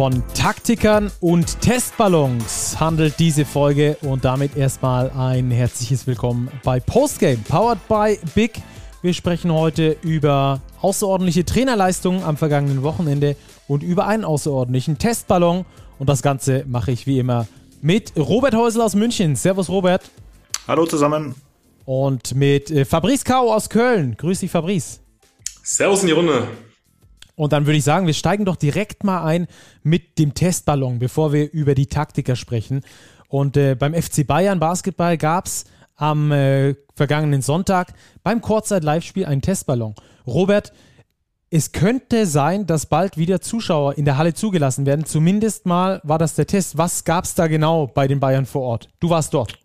[0.00, 7.36] Von Taktikern und Testballons handelt diese Folge und damit erstmal ein herzliches Willkommen bei Postgame,
[7.46, 8.52] powered by Big.
[9.02, 13.36] Wir sprechen heute über außerordentliche Trainerleistungen am vergangenen Wochenende
[13.68, 15.66] und über einen außerordentlichen Testballon.
[15.98, 17.46] Und das Ganze mache ich wie immer
[17.82, 19.36] mit Robert Häusl aus München.
[19.36, 20.10] Servus, Robert.
[20.66, 21.34] Hallo zusammen.
[21.84, 24.16] Und mit äh, Fabrice Kau aus Köln.
[24.16, 25.00] Grüß dich, Fabrice.
[25.62, 26.48] Servus in die Runde.
[27.34, 29.46] Und dann würde ich sagen, wir steigen doch direkt mal ein
[29.82, 32.82] mit dem Testballon, bevor wir über die Taktiker sprechen.
[33.28, 35.64] Und äh, beim FC Bayern Basketball gab es
[35.96, 39.94] am äh, vergangenen Sonntag beim Kurzzeit-Live-Spiel einen Testballon.
[40.26, 40.72] Robert,
[41.50, 45.04] es könnte sein, dass bald wieder Zuschauer in der Halle zugelassen werden.
[45.04, 46.78] Zumindest mal war das der Test.
[46.78, 48.88] Was gab es da genau bei den Bayern vor Ort?
[49.00, 49.58] Du warst dort.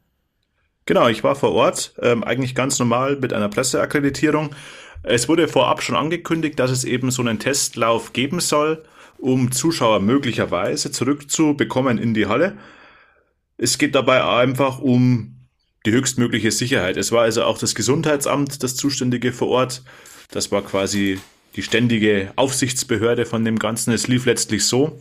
[0.87, 4.51] Genau, ich war vor Ort, ähm, eigentlich ganz normal mit einer Presseakkreditierung.
[5.07, 8.83] Es wurde vorab schon angekündigt, dass es eben so einen Testlauf geben soll,
[9.19, 12.57] um Zuschauer möglicherweise zurückzubekommen in die Halle.
[13.57, 15.35] Es geht dabei einfach um
[15.85, 16.97] die höchstmögliche Sicherheit.
[16.97, 19.83] Es war also auch das Gesundheitsamt das Zuständige vor Ort.
[20.31, 21.19] Das war quasi
[21.55, 23.93] die ständige Aufsichtsbehörde von dem Ganzen.
[23.93, 24.99] Es lief letztlich so,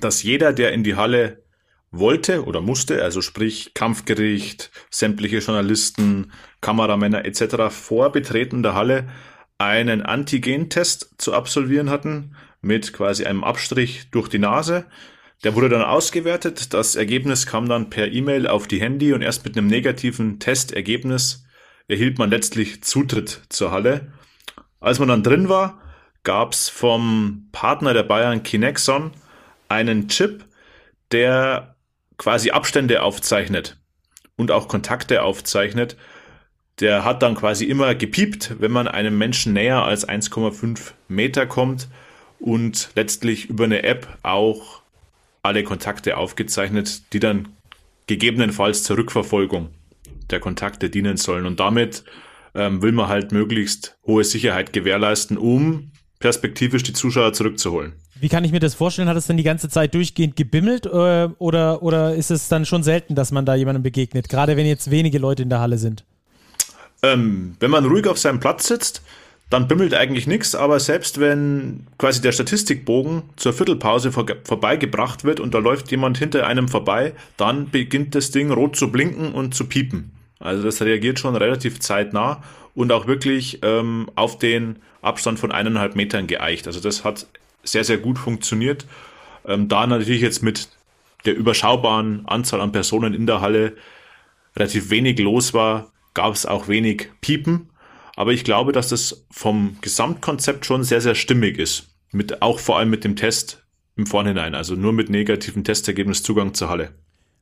[0.00, 1.43] dass jeder, der in die Halle
[1.98, 7.70] wollte oder musste, also sprich Kampfgericht, sämtliche Journalisten, Kameramänner etc.
[7.70, 9.08] vor Betreten der Halle
[9.58, 14.86] einen Antigentest zu absolvieren hatten mit quasi einem Abstrich durch die Nase.
[15.44, 16.72] Der wurde dann ausgewertet.
[16.72, 21.44] Das Ergebnis kam dann per E-Mail auf die Handy und erst mit einem negativen Testergebnis
[21.86, 24.12] erhielt man letztlich Zutritt zur Halle.
[24.80, 25.80] Als man dann drin war,
[26.24, 29.12] gab's vom Partner der Bayern Kinexon
[29.68, 30.44] einen Chip,
[31.12, 31.73] der
[32.18, 33.78] quasi Abstände aufzeichnet
[34.36, 35.96] und auch Kontakte aufzeichnet,
[36.80, 41.88] der hat dann quasi immer gepiept, wenn man einem Menschen näher als 1,5 Meter kommt
[42.40, 44.82] und letztlich über eine App auch
[45.42, 47.48] alle Kontakte aufgezeichnet, die dann
[48.06, 49.70] gegebenenfalls zur Rückverfolgung
[50.30, 51.46] der Kontakte dienen sollen.
[51.46, 52.04] Und damit
[52.54, 57.94] ähm, will man halt möglichst hohe Sicherheit gewährleisten, um perspektivisch die Zuschauer zurückzuholen.
[58.24, 59.06] Wie kann ich mir das vorstellen?
[59.10, 62.82] Hat es dann die ganze Zeit durchgehend gebimmelt äh, oder, oder ist es dann schon
[62.82, 66.06] selten, dass man da jemandem begegnet, gerade wenn jetzt wenige Leute in der Halle sind?
[67.02, 69.02] Ähm, wenn man ruhig auf seinem Platz sitzt,
[69.50, 75.38] dann bimmelt eigentlich nichts, aber selbst wenn quasi der Statistikbogen zur Viertelpause vor, vorbeigebracht wird
[75.38, 79.54] und da läuft jemand hinter einem vorbei, dann beginnt das Ding rot zu blinken und
[79.54, 80.12] zu piepen.
[80.38, 82.42] Also das reagiert schon relativ zeitnah
[82.74, 86.66] und auch wirklich ähm, auf den Abstand von eineinhalb Metern geeicht.
[86.66, 87.26] Also das hat
[87.64, 88.86] sehr, sehr gut funktioniert.
[89.46, 90.68] Ähm, da natürlich jetzt mit
[91.24, 93.74] der überschaubaren Anzahl an Personen in der Halle
[94.56, 97.70] relativ wenig los war, gab es auch wenig Piepen.
[98.16, 101.88] Aber ich glaube, dass das vom Gesamtkonzept schon sehr, sehr stimmig ist.
[102.12, 103.64] Mit, auch vor allem mit dem Test
[103.96, 104.54] im Vorhinein.
[104.54, 106.90] Also nur mit negativen Testergebnis Zugang zur Halle.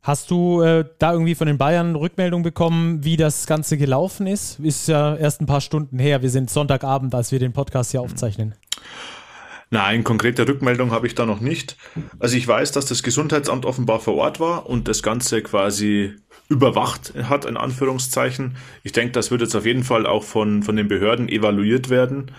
[0.02, 4.58] Hast du äh, da irgendwie von den Bayern Rückmeldung bekommen, wie das Ganze gelaufen ist?
[4.58, 6.22] Ist ja erst ein paar Stunden her.
[6.22, 8.54] Wir sind Sonntagabend, als wir den Podcast hier aufzeichnen.
[9.72, 11.78] Nein, konkrete Rückmeldung habe ich da noch nicht.
[12.18, 16.14] Also ich weiß, dass das Gesundheitsamt offenbar vor Ort war und das Ganze quasi
[16.50, 18.58] überwacht hat, in Anführungszeichen.
[18.82, 22.32] Ich denke, das wird jetzt auf jeden Fall auch von, von den Behörden evaluiert werden.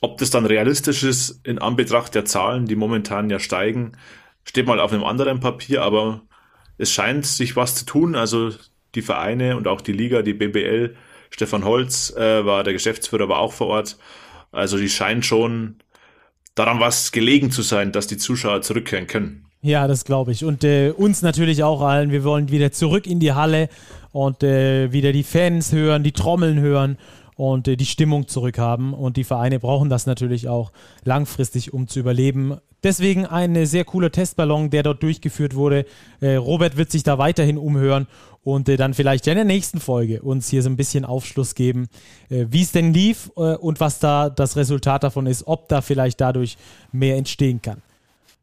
[0.00, 3.92] Ob das dann realistisch ist in Anbetracht der Zahlen, die momentan ja steigen,
[4.42, 6.22] steht mal auf einem anderen Papier, aber
[6.76, 8.16] es scheint sich was zu tun.
[8.16, 8.50] Also
[8.96, 10.96] die Vereine und auch die Liga, die BBL,
[11.30, 13.96] Stefan Holz äh, war der Geschäftsführer, war auch vor Ort.
[14.50, 15.76] Also die scheinen schon
[16.54, 19.46] daran was gelegen zu sein, dass die Zuschauer zurückkehren können.
[19.62, 20.44] Ja, das glaube ich.
[20.44, 22.10] Und äh, uns natürlich auch allen.
[22.10, 23.70] Wir wollen wieder zurück in die Halle
[24.12, 26.98] und äh, wieder die Fans hören, die Trommeln hören
[27.36, 28.92] und äh, die Stimmung zurückhaben.
[28.92, 30.70] Und die Vereine brauchen das natürlich auch
[31.04, 32.58] langfristig, um zu überleben.
[32.84, 35.86] Deswegen ein sehr cooler Testballon, der dort durchgeführt wurde.
[36.20, 38.06] Äh, Robert wird sich da weiterhin umhören
[38.44, 41.88] und äh, dann vielleicht in der nächsten Folge uns hier so ein bisschen Aufschluss geben,
[42.28, 46.20] äh, wie es denn lief und was da das Resultat davon ist, ob da vielleicht
[46.20, 46.58] dadurch
[46.92, 47.82] mehr entstehen kann.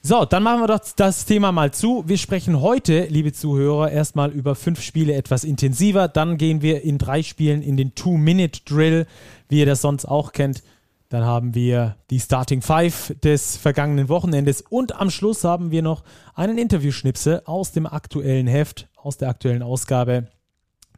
[0.03, 2.03] So, dann machen wir doch das Thema mal zu.
[2.07, 6.07] Wir sprechen heute, liebe Zuhörer, erstmal über fünf Spiele etwas intensiver.
[6.07, 9.05] Dann gehen wir in drei Spielen in den Two-Minute-Drill,
[9.49, 10.63] wie ihr das sonst auch kennt.
[11.11, 16.03] Dann haben wir die Starting Five des vergangenen Wochenendes und am Schluss haben wir noch
[16.35, 20.29] einen Interviewschnipsel aus dem aktuellen Heft, aus der aktuellen Ausgabe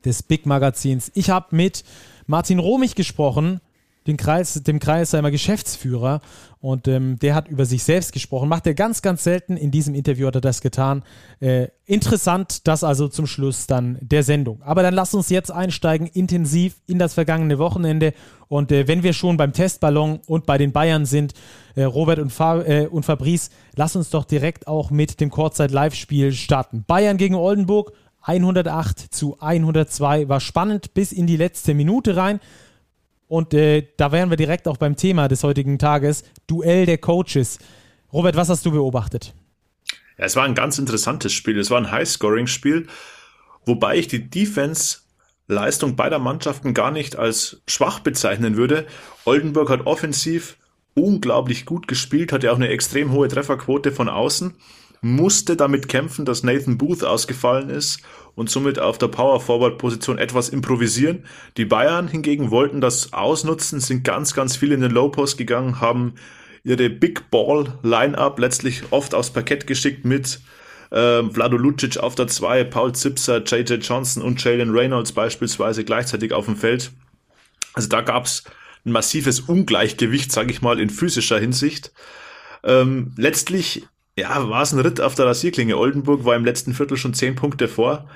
[0.05, 1.11] des Big Magazins.
[1.15, 1.83] Ich habe mit
[2.27, 3.59] Martin Romich gesprochen,
[4.07, 6.21] den Kreis, dem Kreisheimer Geschäftsführer
[6.63, 8.47] und ähm, der hat über sich selbst gesprochen.
[8.47, 9.57] Macht er ganz, ganz selten.
[9.57, 11.03] In diesem Interview hat er das getan.
[11.41, 14.61] Äh, interessant, das also zum Schluss dann der Sendung.
[14.61, 18.13] Aber dann lass uns jetzt einsteigen, intensiv in das vergangene Wochenende.
[18.47, 21.33] Und äh, wenn wir schon beim Testballon und bei den Bayern sind,
[21.75, 26.31] äh, Robert und, Fa äh, und Fabrice, lass uns doch direkt auch mit dem Kurzzeit-Live-Spiel
[26.31, 26.85] starten.
[26.87, 27.91] Bayern gegen Oldenburg.
[28.21, 32.39] 108 zu 102 war spannend bis in die letzte Minute rein.
[33.33, 37.57] Und äh, da wären wir direkt auch beim Thema des heutigen Tages, Duell der Coaches.
[38.13, 39.33] Robert, was hast du beobachtet?
[40.19, 41.57] Ja, es war ein ganz interessantes Spiel.
[41.57, 42.85] Es war ein High-Scoring-Spiel,
[43.65, 48.85] wobei ich die Defense-Leistung beider Mannschaften gar nicht als schwach bezeichnen würde.
[49.25, 50.57] Oldenburg hat offensiv
[50.93, 54.53] unglaublich gut gespielt, hatte auch eine extrem hohe Trefferquote von außen,
[55.03, 58.01] musste damit kämpfen, dass Nathan Booth ausgefallen ist
[58.35, 61.25] und somit auf der Power Forward Position etwas improvisieren.
[61.57, 65.81] Die Bayern hingegen wollten das ausnutzen, sind ganz, ganz viel in den Low Post gegangen,
[65.81, 66.15] haben
[66.63, 70.39] ihre Big Ball Lineup letztlich oft aufs Parkett geschickt mit
[70.91, 76.31] äh, Vlado Lucic auf der 2, Paul Zipser, JJ Johnson und Jalen Reynolds beispielsweise gleichzeitig
[76.31, 76.91] auf dem Feld.
[77.73, 78.43] Also da gab's
[78.85, 81.91] ein massives Ungleichgewicht, sage ich mal, in physischer Hinsicht.
[82.63, 83.85] Ähm, letztlich
[84.17, 85.77] ja, war es ein Ritt auf der Rasierklinge.
[85.77, 88.07] Oldenburg war im letzten Viertel schon zehn Punkte vor,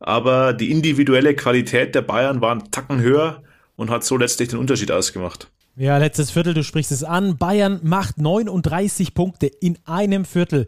[0.00, 3.42] aber die individuelle Qualität der Bayern war einen Tacken höher
[3.76, 5.48] und hat so letztlich den Unterschied ausgemacht.
[5.76, 7.36] Ja, letztes Viertel, du sprichst es an.
[7.36, 10.66] Bayern macht 39 Punkte in einem Viertel.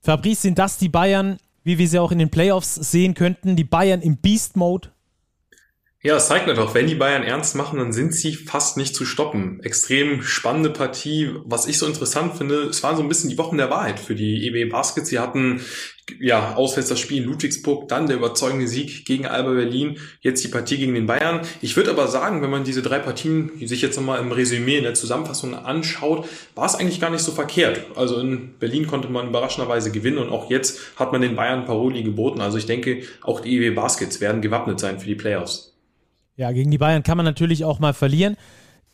[0.00, 3.54] Fabrice, sind das die Bayern, wie wir sie auch in den Playoffs sehen könnten?
[3.54, 4.88] Die Bayern im Beast-Mode?
[6.02, 9.04] Ja, es zeigt einfach, wenn die Bayern ernst machen, dann sind sie fast nicht zu
[9.04, 9.60] stoppen.
[9.62, 11.28] Extrem spannende Partie.
[11.44, 14.14] Was ich so interessant finde, es waren so ein bisschen die Wochen der Wahrheit für
[14.14, 15.10] die EB Baskets.
[15.10, 15.60] Sie hatten
[16.18, 20.48] ja auswärts das Spiel in Ludwigsburg, dann der überzeugende Sieg gegen Alba Berlin, jetzt die
[20.48, 21.42] Partie gegen den Bayern.
[21.60, 24.84] Ich würde aber sagen, wenn man diese drei Partien sich jetzt nochmal im Resümee, in
[24.84, 27.78] der Zusammenfassung anschaut, war es eigentlich gar nicht so verkehrt.
[27.94, 32.02] Also in Berlin konnte man überraschenderweise gewinnen und auch jetzt hat man den Bayern Paroli
[32.02, 32.40] geboten.
[32.40, 35.70] Also ich denke, auch die EB Baskets werden gewappnet sein für die Playoffs.
[36.40, 38.34] Ja, gegen die Bayern kann man natürlich auch mal verlieren.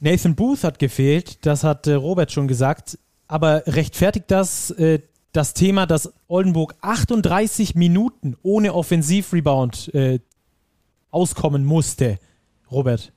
[0.00, 2.98] Nathan Booth hat gefehlt, das hat äh, Robert schon gesagt.
[3.28, 4.98] Aber rechtfertigt das äh,
[5.30, 10.18] das Thema, dass Oldenburg 38 Minuten ohne Offensivrebound äh,
[11.12, 12.18] auskommen musste,
[12.68, 13.12] Robert?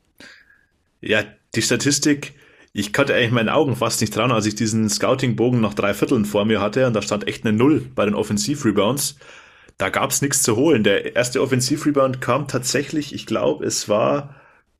[1.01, 1.23] Ja,
[1.55, 2.35] die Statistik,
[2.71, 6.25] ich konnte eigentlich meinen Augen fast nicht trauen, als ich diesen Scouting-Bogen nach drei Vierteln
[6.25, 9.15] vor mir hatte und da stand echt eine Null bei den Offensivrebounds
[9.79, 10.83] da gab es nichts zu holen.
[10.83, 14.35] Der erste Offensivrebound kam tatsächlich, ich glaube, es war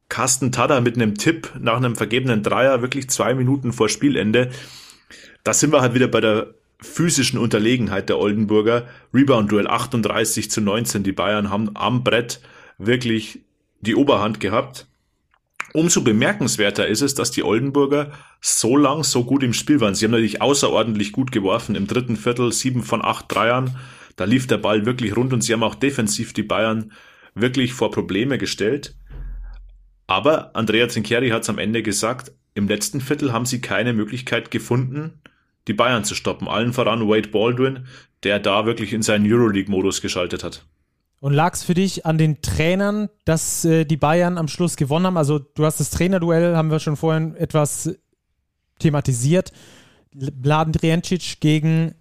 [0.10, 4.50] Carsten Tada mit einem Tipp nach einem vergebenen Dreier, wirklich zwei Minuten vor Spielende.
[5.46, 8.88] Da sind wir halt wieder bei der physischen Unterlegenheit der Oldenburger.
[9.14, 11.04] Rebound-Duell 38 zu 19.
[11.04, 12.42] Die Bayern haben am Brett
[12.78, 13.40] wirklich
[13.80, 14.86] die Oberhand gehabt.
[15.72, 18.12] Umso bemerkenswerter ist es, dass die Oldenburger
[18.42, 19.96] so lang so gut im Spiel waren.
[19.96, 21.76] Sie haben natürlich außerordentlich gut geworfen.
[21.76, 23.78] Im dritten Viertel sieben von acht Dreiern.
[24.20, 26.92] Da lief der Ball wirklich rund und sie haben auch defensiv die Bayern
[27.36, 28.94] wirklich vor Probleme gestellt.
[30.08, 34.52] Aber Andrea Zincheri hat es am Ende gesagt, im letzten Viertel haben sie keine Möglichkeit
[34.52, 35.22] gefunden,
[35.70, 36.50] die Bayern zu stoppen.
[36.50, 37.86] Allen voran Wade Baldwin,
[38.24, 40.66] der da wirklich in seinen Euroleague-Modus geschaltet hat.
[41.22, 45.06] Und lag es für dich an den Trainern, dass äh, die Bayern am Schluss gewonnen
[45.06, 45.18] haben?
[45.18, 47.98] Also du hast das Trainerduell, haben wir schon vorhin etwas
[48.80, 49.54] thematisiert.
[50.12, 51.96] Bladen Driancic gegen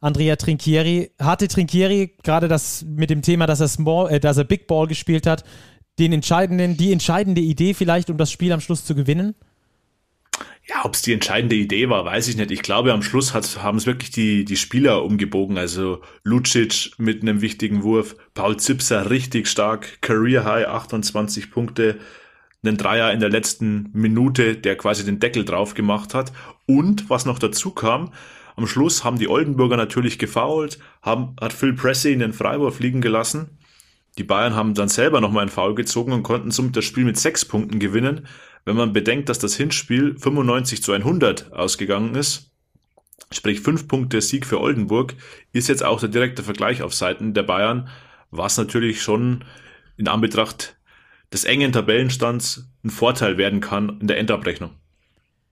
[0.00, 1.10] Andrea Trinchieri.
[1.18, 4.86] Hatte Trinchieri gerade das mit dem Thema, dass er, Small, äh, dass er Big Ball
[4.86, 5.44] gespielt hat,
[5.98, 9.34] den entscheidenden, die entscheidende Idee vielleicht, um das Spiel am Schluss zu gewinnen?
[10.68, 12.50] Ja, ob es die entscheidende Idee war, weiß ich nicht.
[12.50, 15.56] Ich glaube, am Schluss haben es wirklich die, die Spieler umgebogen.
[15.56, 21.98] Also Lucic mit einem wichtigen Wurf, Paul Zipser richtig stark, Career High 28 Punkte,
[22.62, 26.32] einen Dreier in der letzten Minute, der quasi den Deckel drauf gemacht hat.
[26.66, 28.12] Und was noch dazu kam,
[28.58, 33.00] am Schluss haben die Oldenburger natürlich gefoult, haben, hat Phil Pressey in den Freiwurf liegen
[33.00, 33.58] gelassen.
[34.18, 37.16] Die Bayern haben dann selber nochmal einen Foul gezogen und konnten somit das Spiel mit
[37.16, 38.26] sechs Punkten gewinnen.
[38.64, 42.50] Wenn man bedenkt, dass das Hinspiel 95 zu 100 ausgegangen ist,
[43.32, 45.14] sprich fünf Punkte Sieg für Oldenburg,
[45.52, 47.88] ist jetzt auch der direkte Vergleich auf Seiten der Bayern,
[48.32, 49.44] was natürlich schon
[49.96, 50.76] in Anbetracht
[51.32, 54.72] des engen Tabellenstands ein Vorteil werden kann in der Endabrechnung.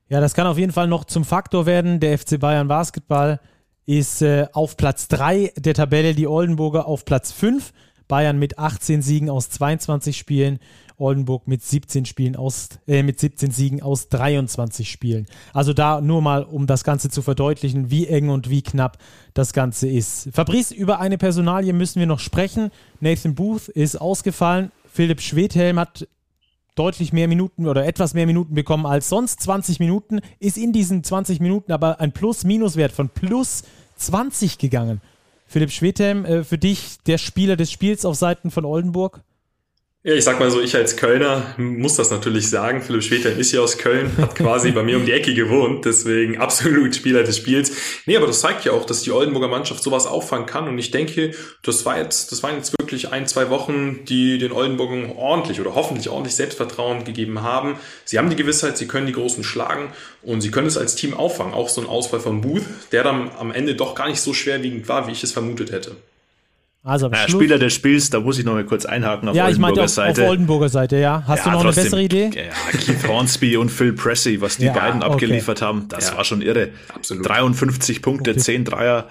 [0.08, 1.98] Ja, das kann auf jeden Fall noch zum Faktor werden.
[1.98, 3.40] Der FC Bayern Basketball
[3.86, 7.72] ist äh, auf Platz 3 der Tabelle, die Oldenburger auf Platz 5.
[8.06, 10.60] Bayern mit 18 Siegen aus 22 Spielen,
[10.96, 15.26] Oldenburg mit 17 Spielen aus, äh, mit 17 Siegen aus 23 Spielen.
[15.52, 18.98] Also da nur mal, um das Ganze zu verdeutlichen, wie eng und wie knapp
[19.34, 20.28] das Ganze ist.
[20.32, 22.70] Fabrice, über eine Personalie müssen wir noch sprechen.
[23.00, 24.70] Nathan Booth ist ausgefallen.
[24.92, 26.06] Philipp Schwedhelm hat
[26.76, 29.40] deutlich mehr Minuten oder etwas mehr Minuten bekommen als sonst.
[29.40, 33.64] 20 Minuten ist in diesen 20 Minuten aber ein Plus-Minus-Wert von plus
[33.96, 35.00] 20 gegangen.
[35.46, 39.22] Philipp Schwedhelm, äh, für dich der Spieler des Spiels auf Seiten von Oldenburg?
[40.06, 42.80] Ja, ich sag mal so, ich als Kölner muss das natürlich sagen.
[42.80, 46.36] Philipp Schweter ist ja aus Köln, hat quasi bei mir um die Ecke gewohnt, deswegen
[46.40, 47.72] absolut Spieler des Spiels.
[48.06, 50.92] Nee, aber das zeigt ja auch, dass die Oldenburger Mannschaft sowas auffangen kann und ich
[50.92, 51.32] denke,
[51.64, 55.74] das war jetzt, das waren jetzt wirklich ein, zwei Wochen, die den Oldenburgern ordentlich oder
[55.74, 57.74] hoffentlich ordentlich Selbstvertrauen gegeben haben.
[58.04, 61.14] Sie haben die Gewissheit, sie können die Großen schlagen und sie können es als Team
[61.14, 61.52] auffangen.
[61.52, 64.88] Auch so ein Ausfall von Booth, der dann am Ende doch gar nicht so schwerwiegend
[64.88, 65.96] war, wie ich es vermutet hätte.
[66.86, 69.86] Also ja, Spieler des Spiels, da muss ich noch mal kurz einhaken auf ja, Oldenburger
[69.86, 70.22] ich Seite.
[70.22, 71.24] Auf Oldenburger Seite, ja.
[71.26, 72.30] Hast ja, du noch trotzdem, eine bessere Idee?
[72.32, 75.66] Ja, Keith Hornsby und Phil Pressey, was die ja, beiden abgeliefert okay.
[75.66, 76.68] haben, das war schon irre.
[76.94, 77.28] Absolut.
[77.28, 78.38] 53 Punkte, okay.
[78.38, 79.08] 10 Dreier.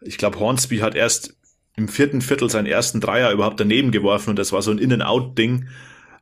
[0.00, 1.36] Ich glaube, Hornsby hat erst
[1.76, 5.68] im vierten Viertel seinen ersten Dreier überhaupt daneben geworfen und das war so ein In-and-Out-Ding.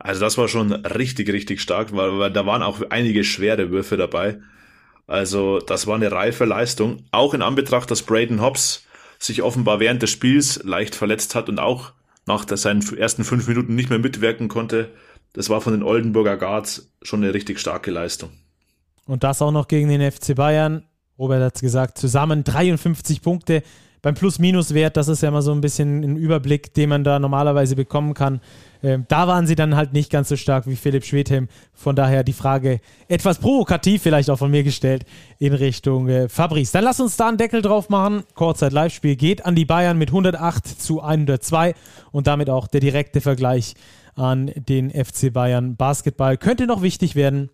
[0.00, 3.96] Also das war schon richtig, richtig stark, weil, weil da waren auch einige schwere Würfe
[3.96, 4.40] dabei.
[5.06, 7.04] Also das war eine reife Leistung.
[7.12, 8.84] Auch in Anbetracht, dass Braden Hobbs
[9.24, 11.92] sich offenbar während des Spiels leicht verletzt hat und auch
[12.26, 14.90] nach seinen ersten fünf Minuten nicht mehr mitwirken konnte.
[15.32, 18.30] Das war von den Oldenburger Guards schon eine richtig starke Leistung.
[19.06, 20.84] Und das auch noch gegen den FC Bayern.
[21.18, 23.62] Robert hat es gesagt, zusammen 53 Punkte
[24.02, 24.96] beim Plus-Minus-Wert.
[24.96, 28.40] Das ist ja immer so ein bisschen ein Überblick, den man da normalerweise bekommen kann.
[28.82, 31.48] Ähm, da waren sie dann halt nicht ganz so stark wie Philipp Schwedhelm.
[31.72, 35.06] Von daher die Frage etwas provokativ vielleicht auch von mir gestellt
[35.38, 36.72] in Richtung äh, Fabrice.
[36.72, 38.24] Dann lass uns da einen Deckel drauf machen.
[38.34, 41.74] Kurzzeit-Live-Spiel geht an die Bayern mit 108 zu 102
[42.10, 43.74] und damit auch der direkte Vergleich
[44.14, 46.36] an den FC Bayern Basketball.
[46.36, 47.50] Könnte noch wichtig werden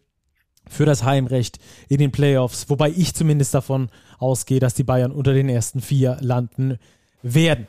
[0.73, 1.59] für das Heimrecht
[1.89, 6.19] in den Playoffs, wobei ich zumindest davon ausgehe, dass die Bayern unter den ersten vier
[6.21, 6.79] landen
[7.23, 7.67] werden.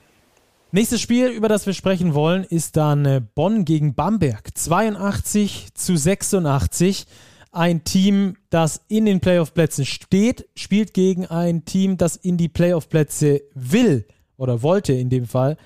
[0.71, 4.55] Nächstes Spiel, über das wir sprechen wollen, ist dann äh, Bonn gegen Bamberg.
[4.55, 7.07] 82 zu 86.
[7.51, 13.41] Ein Team, das in den Playoff-Plätzen steht, spielt gegen ein Team, das in die Playoff-Plätze
[13.55, 14.05] will
[14.37, 15.57] oder wollte in dem Fall.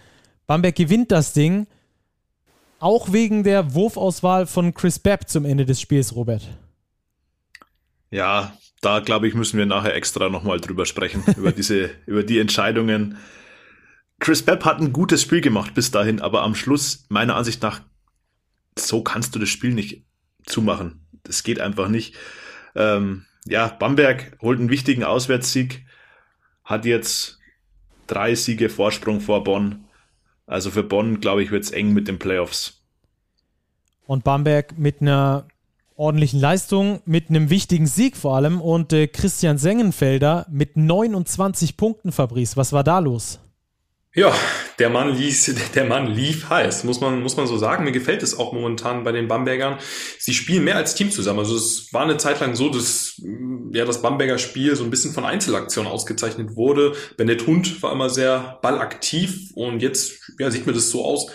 [0.48, 1.68] Bamberg gewinnt das Ding,
[2.80, 6.48] auch wegen der Wurfauswahl von Chris Bepp zum Ende des Spiels, Robert.
[8.14, 12.38] Ja, da glaube ich, müssen wir nachher extra nochmal drüber sprechen, über diese, über die
[12.38, 13.18] Entscheidungen.
[14.20, 17.82] Chris Bepp hat ein gutes Spiel gemacht bis dahin, aber am Schluss, meiner Ansicht nach,
[18.78, 20.06] so kannst du das Spiel nicht
[20.46, 21.08] zumachen.
[21.24, 22.16] Das geht einfach nicht.
[22.76, 25.84] Ähm, ja, Bamberg holt einen wichtigen Auswärtssieg,
[26.64, 27.40] hat jetzt
[28.06, 29.86] drei Siege Vorsprung vor Bonn.
[30.46, 32.84] Also für Bonn, glaube ich, wird es eng mit den Playoffs.
[34.06, 35.48] Und Bamberg mit einer
[35.96, 42.12] ordentlichen Leistung, mit einem wichtigen Sieg vor allem und äh, Christian Sengenfelder mit 29 Punkten,
[42.12, 42.58] Fabrice.
[42.58, 43.40] Was war da los?
[44.16, 44.32] Ja,
[44.78, 47.84] der Mann ließ, der Mann lief heiß, muss man, muss man so sagen.
[47.84, 49.80] Mir gefällt es auch momentan bei den Bambergern.
[50.20, 51.40] Sie spielen mehr als Team zusammen.
[51.40, 53.20] Also es war eine Zeit lang so, dass,
[53.72, 56.94] ja, das Bamberger Spiel so ein bisschen von Einzelaktionen ausgezeichnet wurde.
[57.18, 61.32] Bennett Hund war immer sehr ballaktiv und jetzt, ja, sieht mir das so aus,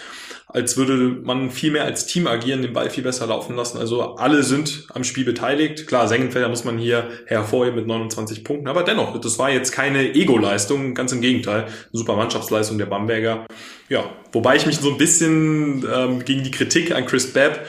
[0.50, 3.76] als würde man viel mehr als Team agieren, den Ball viel besser laufen lassen.
[3.76, 5.87] Also alle sind am Spiel beteiligt.
[5.87, 10.14] Klar, Sengenfelder muss man hier hervorheben mit 29 Punkten, aber dennoch, das war jetzt keine
[10.14, 13.47] Ego-Leistung, ganz im Gegenteil, super Mannschaftsleistung der Bamberger.
[13.90, 17.61] Ja, wobei ich mich so ein bisschen ähm, gegen die Kritik an Chris Babb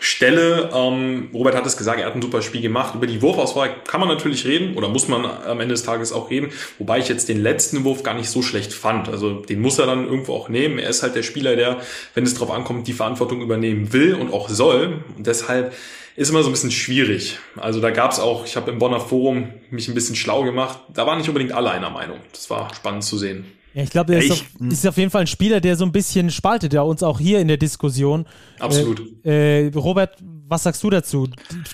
[0.00, 0.70] Stelle.
[0.74, 2.94] Ähm, Robert hat es gesagt, er hat ein super Spiel gemacht.
[2.94, 6.30] Über die Wurfauswahl kann man natürlich reden oder muss man am Ende des Tages auch
[6.30, 9.08] reden, wobei ich jetzt den letzten Wurf gar nicht so schlecht fand.
[9.08, 10.78] Also den muss er dann irgendwo auch nehmen.
[10.78, 11.80] Er ist halt der Spieler, der,
[12.14, 15.04] wenn es darauf ankommt, die Verantwortung übernehmen will und auch soll.
[15.16, 15.72] Und deshalb
[16.16, 17.38] ist immer so ein bisschen schwierig.
[17.56, 20.78] Also da gab es auch, ich habe im Bonner Forum mich ein bisschen schlau gemacht,
[20.92, 22.18] da waren nicht unbedingt alle einer Meinung.
[22.32, 23.44] Das war spannend zu sehen.
[23.76, 25.92] Ja, ich glaube, der ist, auf, ist, auf, jeden Fall ein Spieler, der so ein
[25.92, 28.24] bisschen spaltet, ja, uns auch hier in der Diskussion.
[28.58, 29.02] Absolut.
[29.22, 31.28] Äh, äh, Robert, was sagst du dazu?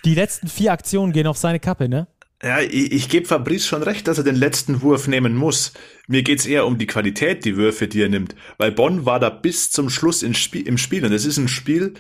[0.05, 2.09] Die letzten vier Aktionen gehen auf seine Kappe, ne?
[2.43, 5.75] Ja, ich, ich gebe Fabrice schon recht, dass er den letzten Wurf nehmen muss.
[6.09, 8.35] Mir geht's eher um die Qualität, die Würfe, die er nimmt.
[8.59, 11.05] Weil Bonn war da bis zum Schluss im Spiel, im Spiel.
[11.05, 11.95] Und es ist ein Spiel,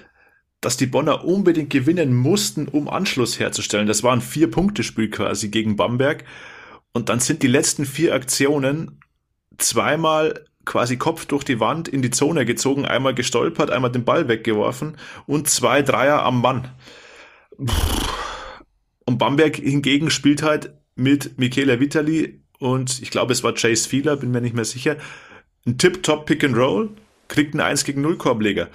[0.61, 3.87] das die Bonner unbedingt gewinnen mussten, um Anschluss herzustellen.
[3.87, 6.25] Das war ein Vier-Punkte-Spiel quasi gegen Bamberg.
[6.92, 8.99] Und dann sind die letzten vier Aktionen
[9.62, 14.28] zweimal quasi Kopf durch die Wand in die Zone gezogen, einmal gestolpert, einmal den Ball
[14.28, 16.69] weggeworfen und zwei Dreier am Mann.
[19.04, 24.16] Und Bamberg hingegen spielt halt mit Michele Vitali und ich glaube, es war Chase Fieler,
[24.16, 24.97] bin mir nicht mehr sicher,
[25.66, 26.90] ein Tip-Top Pick and Roll,
[27.28, 28.69] kriegt einen 1 gegen 0 Korbleger.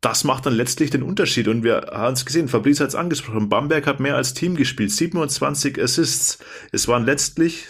[0.00, 3.48] Das macht dann letztlich den Unterschied und wir haben es gesehen, Fabrice hat es angesprochen,
[3.48, 6.38] Bamberg hat mehr als Team gespielt, 27 Assists.
[6.72, 7.68] Es waren letztlich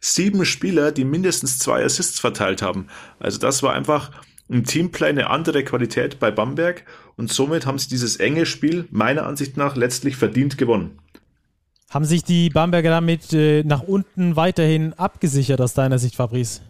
[0.00, 2.88] sieben Spieler, die mindestens zwei Assists verteilt haben.
[3.18, 4.10] Also das war einfach
[4.48, 6.84] im Teamplay eine andere Qualität bei Bamberg
[7.16, 10.98] und somit haben sie dieses enge Spiel meiner Ansicht nach letztlich verdient gewonnen.
[11.90, 16.60] Haben sich die Bamberger damit äh, nach unten weiterhin abgesichert aus deiner Sicht, Fabrice?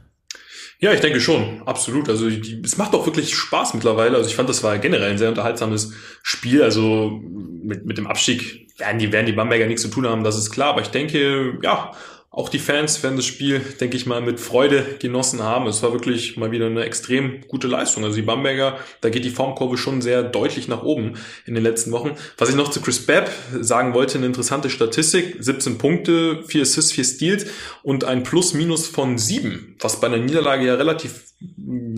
[0.78, 2.08] Ja, ich denke schon, absolut.
[2.10, 4.16] Also die, es macht auch wirklich Spaß mittlerweile.
[4.16, 6.62] Also ich fand, das war generell ein sehr unterhaltsames Spiel.
[6.62, 10.36] Also mit, mit dem Abstieg werden die, werden die Bamberger nichts zu tun haben, das
[10.36, 10.70] ist klar.
[10.70, 11.92] Aber ich denke, ja,
[12.36, 15.66] auch die Fans werden das Spiel, denke ich mal, mit Freude genossen haben.
[15.68, 18.04] Es war wirklich mal wieder eine extrem gute Leistung.
[18.04, 21.14] Also die Bamberger, da geht die Formkurve schon sehr deutlich nach oben
[21.46, 22.10] in den letzten Wochen.
[22.36, 25.36] Was ich noch zu Chris Babb sagen wollte, eine interessante Statistik.
[25.38, 27.46] 17 Punkte, 4 Assists, 4 Steals
[27.82, 31.26] und ein Plus-Minus von 7, was bei einer Niederlage ja relativ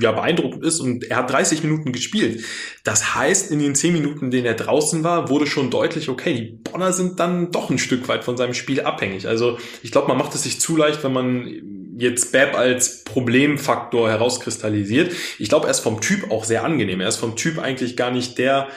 [0.00, 2.44] ja, beeindruckend ist und er hat 30 Minuten gespielt.
[2.82, 6.34] Das heißt, in den 10 Minuten, in denen er draußen war, wurde schon deutlich, okay,
[6.34, 9.28] die Bonner sind dann doch ein Stück weit von seinem Spiel abhängig.
[9.28, 14.08] Also ich glaube, man macht es sich zu leicht, wenn man jetzt Bab als Problemfaktor
[14.08, 15.12] herauskristallisiert.
[15.38, 17.00] Ich glaube, er ist vom Typ auch sehr angenehm.
[17.00, 18.68] Er ist vom Typ eigentlich gar nicht der,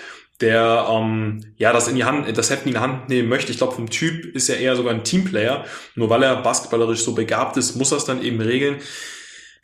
[0.42, 3.52] der ähm, ja das in die Hand, das Heft in die Hand nehmen möchte.
[3.52, 5.66] Ich glaube, vom Typ ist er eher sogar ein Teamplayer.
[5.96, 8.78] Nur weil er basketballerisch so begabt ist, muss er es dann eben regeln.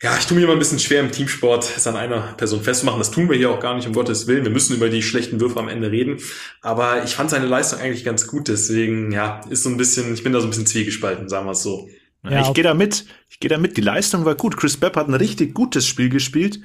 [0.00, 3.00] Ja, ich tue mir immer ein bisschen schwer im Teamsport, es an einer Person festzumachen.
[3.00, 4.44] Das tun wir hier auch gar nicht, um Gottes Willen.
[4.44, 6.18] Wir müssen über die schlechten Würfe am Ende reden.
[6.60, 8.46] Aber ich fand seine Leistung eigentlich ganz gut.
[8.46, 11.52] Deswegen, ja, ist so ein bisschen, ich bin da so ein bisschen zwiegespalten, sagen wir
[11.52, 11.88] es so.
[12.22, 13.06] Ja, ich gehe da mit.
[13.28, 13.76] Ich gehe da mit.
[13.76, 14.56] Die Leistung war gut.
[14.56, 16.60] Chris Bepp hat ein richtig gutes Spiel gespielt.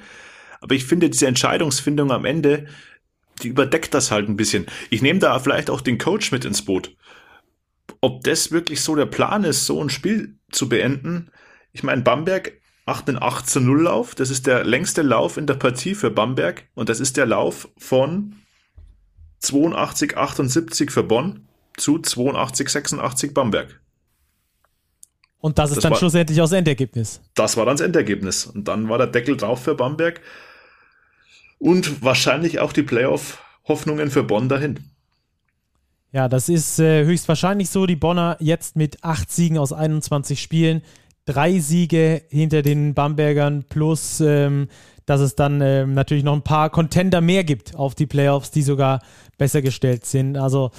[0.60, 2.66] Aber ich finde, diese Entscheidungsfindung am Ende,
[3.42, 4.66] die überdeckt das halt ein bisschen.
[4.90, 6.94] Ich nehme da vielleicht auch den Coach mit ins Boot.
[8.00, 11.30] Ob das wirklich so der Plan ist, so ein Spiel zu beenden.
[11.72, 12.52] Ich meine, Bamberg
[12.86, 14.14] macht einen 8 zu 0 Lauf.
[14.14, 16.64] Das ist der längste Lauf in der Partie für Bamberg.
[16.74, 18.36] Und das ist der Lauf von
[19.40, 23.80] 82, 78 für Bonn zu 82, 86 Bamberg.
[25.40, 27.20] Und das ist das dann war, schlussendlich auch das Endergebnis.
[27.34, 28.46] Das war dann das Endergebnis.
[28.46, 30.20] Und dann war der Deckel drauf für Bamberg.
[31.58, 34.80] Und wahrscheinlich auch die Playoff-Hoffnungen für Bonn dahin.
[36.12, 37.86] Ja, das ist äh, höchstwahrscheinlich so.
[37.86, 40.82] Die Bonner jetzt mit acht Siegen aus 21 Spielen
[41.26, 44.68] drei Siege hinter den Bambergern plus ähm,
[45.06, 48.62] dass es dann ähm, natürlich noch ein paar Contender mehr gibt auf die Playoffs, die
[48.62, 49.00] sogar
[49.36, 50.36] besser gestellt sind.
[50.36, 50.70] Also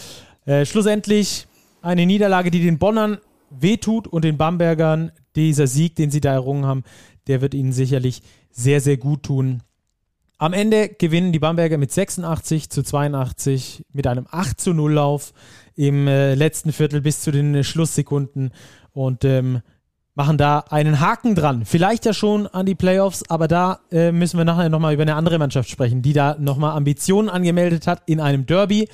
[0.46, 1.48] äh, schlussendlich
[1.82, 6.66] eine Niederlage, die den Bonnern wehtut und den Bambergern dieser Sieg, den sie da errungen
[6.66, 6.84] haben,
[7.28, 9.62] der wird ihnen sicherlich sehr, sehr gut tun.
[10.38, 15.34] Am Ende gewinnen die Bamberger mit 86 zu 82 mit einem 8 zu 0 Lauf
[15.76, 18.52] im äh, letzten Viertel bis zu den äh, Schlusssekunden
[18.92, 19.62] und ähm,
[20.16, 21.66] machen da einen Haken dran.
[21.66, 25.16] Vielleicht ja schon an die Playoffs, aber da äh, müssen wir nachher nochmal über eine
[25.16, 28.88] andere Mannschaft sprechen, die da nochmal Ambitionen angemeldet hat in einem Derby.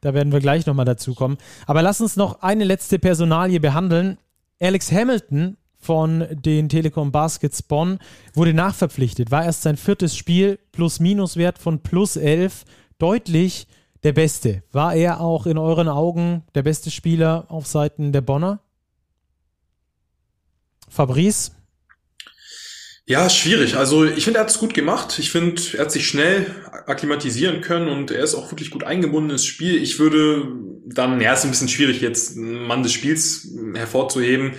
[0.00, 1.38] Da werden wir gleich nochmal dazu kommen.
[1.66, 4.18] Aber lass uns noch eine letzte Personalie behandeln.
[4.60, 7.98] Alex Hamilton von den Telekom Baskets Bonn
[8.34, 9.30] wurde nachverpflichtet.
[9.30, 12.64] War erst sein viertes Spiel, Plus-Minus-Wert von plus 11.
[12.98, 13.66] Deutlich
[14.02, 14.62] der Beste.
[14.72, 18.60] War er auch in euren Augen der beste Spieler auf Seiten der Bonner?
[20.94, 21.50] Fabrice?
[23.06, 23.76] Ja, schwierig.
[23.76, 25.18] Also ich finde, er hat es gut gemacht.
[25.18, 26.46] Ich finde, er hat sich schnell
[26.86, 29.82] akklimatisieren können und er ist auch wirklich gut eingebunden ins Spiel.
[29.82, 30.48] Ich würde
[30.86, 34.52] dann, ja, ist ein bisschen schwierig, jetzt einen Mann des Spiels hervorzuheben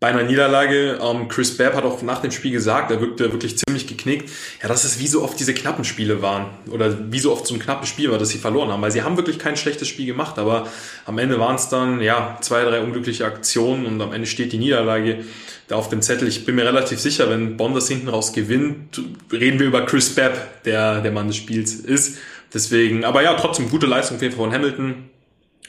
[0.00, 0.98] bei einer Niederlage.
[1.02, 4.30] Ähm, Chris Babb hat auch nach dem Spiel gesagt, er wirkte wirklich ziemlich geknickt.
[4.62, 7.54] Ja, dass es wie so oft diese knappen Spiele waren oder wie so oft so
[7.54, 10.06] ein knappes Spiel war, dass sie verloren haben, weil sie haben wirklich kein schlechtes Spiel
[10.06, 10.68] gemacht, aber
[11.06, 14.58] am Ende waren es dann ja zwei, drei unglückliche Aktionen und am Ende steht die
[14.58, 15.24] Niederlage
[15.68, 16.26] da auf dem Zettel.
[16.26, 19.00] Ich bin mir relativ sicher, wenn Bonn das hinten raus gewinnt,
[19.30, 22.18] reden wir über Chris Babb, der der Mann des Spiels ist.
[22.52, 25.10] Deswegen, aber ja, trotzdem gute Leistung auf jeden Fall von Hamilton.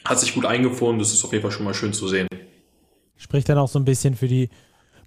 [0.04, 2.26] Hat sich gut eingefunden, das ist auf jeden Fall schon mal schön zu sehen.
[3.18, 4.48] Spricht dann auch so ein bisschen für die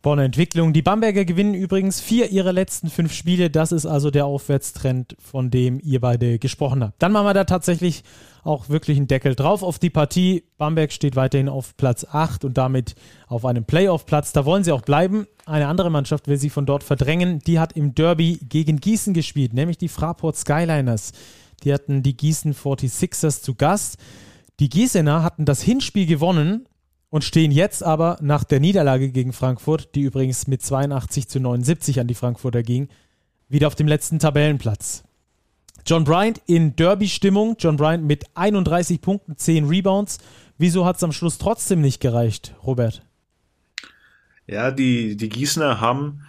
[0.03, 0.73] Bonner Entwicklung.
[0.73, 3.49] Die Bamberger gewinnen übrigens vier ihrer letzten fünf Spiele.
[3.49, 7.01] Das ist also der Aufwärtstrend, von dem ihr beide gesprochen habt.
[7.01, 8.03] Dann machen wir da tatsächlich
[8.43, 10.43] auch wirklich einen Deckel drauf auf die Partie.
[10.57, 12.95] Bamberg steht weiterhin auf Platz 8 und damit
[13.27, 14.33] auf einem Playoff-Platz.
[14.33, 15.25] Da wollen sie auch bleiben.
[15.45, 17.39] Eine andere Mannschaft will sie von dort verdrängen.
[17.39, 21.13] Die hat im Derby gegen Gießen gespielt, nämlich die Fraport Skyliners.
[21.63, 23.95] Die hatten die Gießen 46ers zu Gast.
[24.59, 26.67] Die Gießener hatten das Hinspiel gewonnen
[27.13, 31.99] und stehen jetzt aber nach der Niederlage gegen Frankfurt, die übrigens mit 82 zu 79
[31.99, 32.89] an die Frankfurter ging,
[33.49, 35.03] wieder auf dem letzten Tabellenplatz.
[35.85, 37.57] John Bryant in Derby-Stimmung.
[37.59, 40.17] John Bryant mit 31 Punkten, 10 Rebounds.
[40.57, 43.05] Wieso hat es am Schluss trotzdem nicht gereicht, Robert?
[44.47, 46.23] Ja, die, die Gießener haben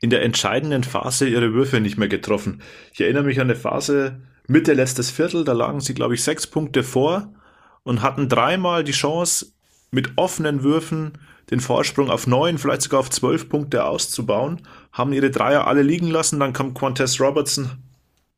[0.00, 2.62] in der entscheidenden Phase ihre Würfe nicht mehr getroffen.
[2.94, 6.46] Ich erinnere mich an eine Phase Mitte letztes Viertel, da lagen sie, glaube ich, sechs
[6.46, 7.34] Punkte vor
[7.82, 9.52] und hatten dreimal die Chance,
[9.90, 11.12] mit offenen Würfen
[11.50, 16.08] den Vorsprung auf neun, vielleicht sogar auf zwölf Punkte auszubauen, haben ihre Dreier alle liegen
[16.08, 17.70] lassen, dann kommt Quantes Robertson,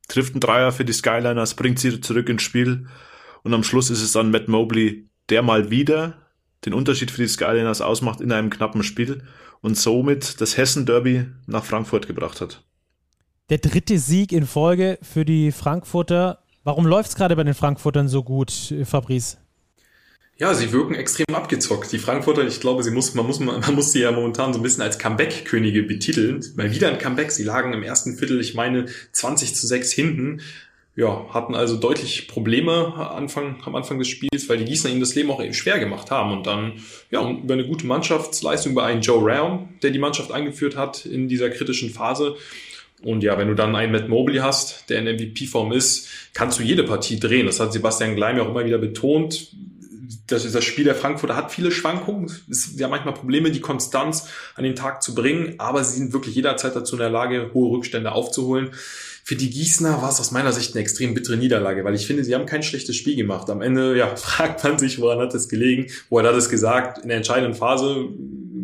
[0.07, 2.87] trifft einen Dreier für die Skyliners, bringt sie zurück ins Spiel
[3.43, 6.17] und am Schluss ist es dann Matt Mobley, der mal wieder
[6.65, 9.23] den Unterschied für die Skyliners ausmacht in einem knappen Spiel
[9.61, 12.63] und somit das Hessen-Derby nach Frankfurt gebracht hat.
[13.49, 16.43] Der dritte Sieg in Folge für die Frankfurter.
[16.63, 18.51] Warum läuft es gerade bei den Frankfurtern so gut,
[18.83, 19.37] Fabrice?
[20.39, 21.91] Ja, sie wirken extrem abgezockt.
[21.91, 24.63] Die Frankfurter, ich glaube, sie muss, man, muss, man muss sie ja momentan so ein
[24.63, 26.41] bisschen als Comeback-Könige betiteln.
[26.55, 27.31] Mal wieder ein Comeback.
[27.31, 30.41] Sie lagen im ersten Viertel, ich meine, 20 zu 6 hinten.
[30.95, 35.13] Ja, hatten also deutlich Probleme Anfang, am Anfang des Spiels, weil die Gießener ihnen das
[35.13, 36.31] Leben auch eben schwer gemacht haben.
[36.31, 36.71] Und dann,
[37.11, 41.27] ja, über eine gute Mannschaftsleistung, über einen Joe Round, der die Mannschaft angeführt hat in
[41.27, 42.37] dieser kritischen Phase.
[43.03, 46.63] Und ja, wenn du dann einen Matt Mobley hast, der in MVP-Form ist, kannst du
[46.63, 47.45] jede Partie drehen.
[47.45, 49.51] Das hat Sebastian Gleim ja auch immer wieder betont
[50.27, 52.31] das, das Spiel der Frankfurter hat viele Schwankungen.
[52.47, 56.35] Ist ja manchmal Probleme, die Konstanz an den Tag zu bringen, aber sie sind wirklich
[56.35, 58.71] jederzeit dazu in der Lage, hohe Rückstände aufzuholen.
[59.23, 62.23] Für die Gießner war es aus meiner Sicht eine extrem bittere Niederlage, weil ich finde,
[62.23, 63.49] sie haben kein schlechtes Spiel gemacht.
[63.51, 65.87] Am Ende ja, fragt man sich, woran hat es gelegen?
[66.09, 66.99] Woran hat es gesagt?
[67.03, 68.09] In der entscheidenden Phase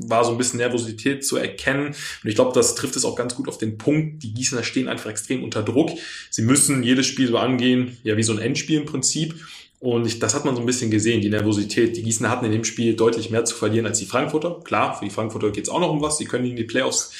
[0.07, 1.87] war so ein bisschen Nervosität zu erkennen.
[1.87, 4.23] Und ich glaube, das trifft es auch ganz gut auf den Punkt.
[4.23, 5.91] Die Gießener stehen einfach extrem unter Druck.
[6.31, 9.35] Sie müssen jedes Spiel so angehen, ja, wie so ein Endspiel im Prinzip.
[9.85, 11.95] Und ich, das hat man so ein bisschen gesehen, die Nervosität.
[11.95, 14.59] Die Gießener hatten in dem Spiel deutlich mehr zu verlieren als die Frankfurter.
[14.63, 16.17] Klar, für die Frankfurter geht es auch noch um was.
[16.17, 17.13] Sie können in die Playoffs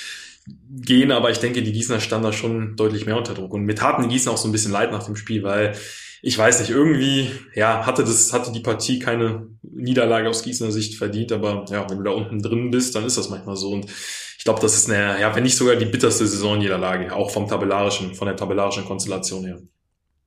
[0.71, 3.53] gehen, aber ich denke, die Gießener standen da schon deutlich mehr unter Druck.
[3.53, 5.75] Und mir taten die auch so ein bisschen leid nach dem Spiel, weil
[6.23, 10.95] ich weiß nicht, irgendwie, ja, hatte das, hatte die Partie keine Niederlage aus Gießener Sicht
[10.95, 13.69] verdient, aber ja, wenn du da unten drin bist, dann ist das manchmal so.
[13.69, 17.47] Und ich glaube, das ist eine, ja, wenn nicht sogar die bitterste Saisonniederlage, auch vom
[17.47, 19.59] tabellarischen, von der tabellarischen Konstellation her.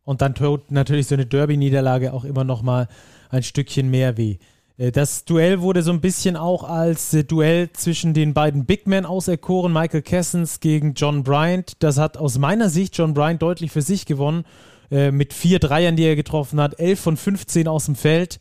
[0.09, 2.88] Und dann tut natürlich so eine Derby-Niederlage auch immer noch mal
[3.29, 4.38] ein Stückchen mehr weh.
[4.79, 8.87] Äh, das Duell wurde so ein bisschen auch als äh, Duell zwischen den beiden Big
[8.87, 11.73] Men auserkoren, Michael Kessens gegen John Bryant.
[11.81, 14.44] Das hat aus meiner Sicht John Bryant deutlich für sich gewonnen,
[14.90, 18.40] äh, mit vier Dreiern, die er getroffen hat, elf von 15 aus dem Feld,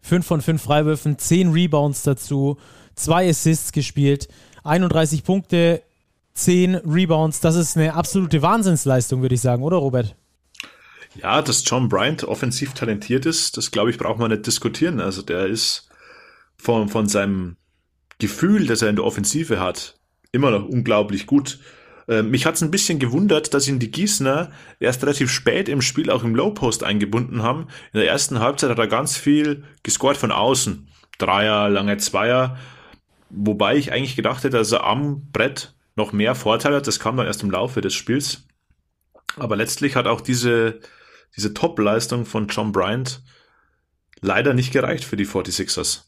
[0.00, 2.56] fünf von fünf Freiwürfen, zehn Rebounds dazu,
[2.94, 4.28] zwei Assists gespielt,
[4.62, 5.82] 31 Punkte,
[6.34, 7.40] zehn Rebounds.
[7.40, 10.14] Das ist eine absolute Wahnsinnsleistung, würde ich sagen, oder Robert?
[11.20, 15.00] Ja, dass John Bryant offensiv talentiert ist, das glaube ich, braucht man nicht diskutieren.
[15.00, 15.88] Also der ist
[16.56, 17.56] von, von seinem
[18.18, 19.96] Gefühl, das er in der Offensive hat,
[20.30, 21.58] immer noch unglaublich gut.
[22.06, 25.82] Äh, mich hat es ein bisschen gewundert, dass ihn die Gießner erst relativ spät im
[25.82, 27.66] Spiel auch im Low Post eingebunden haben.
[27.92, 30.88] In der ersten Halbzeit hat er ganz viel gescored von außen.
[31.18, 32.58] Dreier, lange Zweier.
[33.30, 36.86] Wobei ich eigentlich gedacht hätte, dass er am Brett noch mehr Vorteile hat.
[36.86, 38.46] Das kam dann erst im Laufe des Spiels.
[39.36, 40.80] Aber letztlich hat auch diese,
[41.36, 43.22] diese Top-Leistung von John Bryant
[44.20, 46.02] leider nicht gereicht für die 46ers.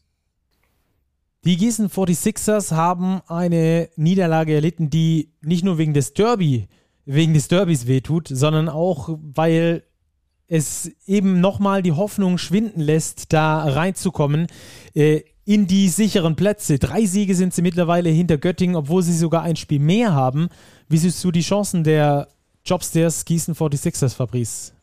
[1.43, 6.67] Die Gießen 46ers haben eine Niederlage erlitten, die nicht nur wegen des Derby,
[7.05, 9.83] wegen des Derbys wehtut, sondern auch, weil
[10.47, 14.47] es eben nochmal die Hoffnung schwinden lässt, da reinzukommen
[14.93, 16.77] äh, in die sicheren Plätze.
[16.77, 20.49] Drei Siege sind sie mittlerweile hinter Göttingen, obwohl sie sogar ein Spiel mehr haben.
[20.89, 22.27] Wie siehst du die Chancen der
[22.65, 24.73] Jobstairs Gießen 46ers, Fabrice?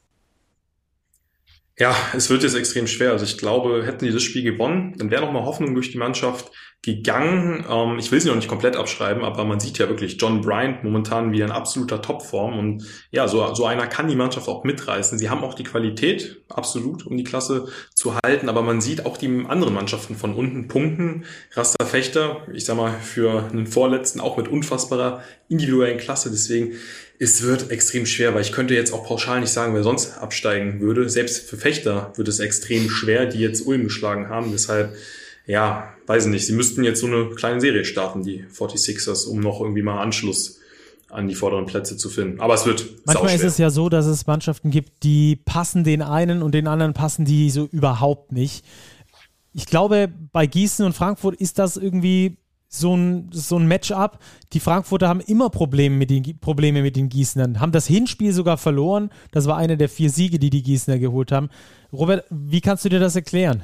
[1.78, 3.12] Ja, es wird jetzt extrem schwer.
[3.12, 5.98] Also ich glaube, hätten die das Spiel gewonnen, dann wäre noch mal Hoffnung durch die
[5.98, 6.50] Mannschaft
[6.82, 7.64] gegangen.
[7.68, 10.82] Ähm, ich will sie noch nicht komplett abschreiben, aber man sieht ja wirklich John Bryant
[10.82, 15.18] momentan wie ein absoluter Topform und ja, so, so einer kann die Mannschaft auch mitreißen.
[15.18, 19.16] Sie haben auch die Qualität, absolut, um die Klasse zu halten, aber man sieht auch
[19.16, 21.24] die anderen Mannschaften von unten punkten.
[21.52, 26.30] Raster Fechter, ich sag mal, für einen Vorletzten auch mit unfassbarer individuellen Klasse.
[26.30, 26.74] Deswegen
[27.18, 30.81] es wird extrem schwer, weil ich könnte jetzt auch pauschal nicht sagen, wer sonst absteigen
[30.81, 31.09] würde.
[31.09, 34.52] Selbst für Fechter wird es extrem schwer, die jetzt Ulm geschlagen haben.
[34.52, 34.94] Deshalb,
[35.46, 36.46] ja, weiß ich nicht.
[36.46, 40.61] Sie müssten jetzt so eine kleine Serie starten, die 46ers, um noch irgendwie mal Anschluss
[41.11, 42.40] an die vorderen Plätze zu finden.
[42.40, 46.02] Aber es wird Manchmal ist es ja so, dass es Mannschaften gibt, die passen den
[46.02, 48.64] einen und den anderen passen die so überhaupt nicht.
[49.54, 52.37] Ich glaube, bei Gießen und Frankfurt ist das irgendwie
[52.68, 54.18] so ein, so ein Matchup.
[54.52, 58.59] Die Frankfurter haben immer Probleme mit, den, Probleme mit den Gießnern, haben das Hinspiel sogar
[58.59, 59.11] verloren.
[59.33, 61.48] Das war einer der vier Siege, die die Gießner geholt haben.
[61.92, 63.62] Robert, wie kannst du dir das erklären?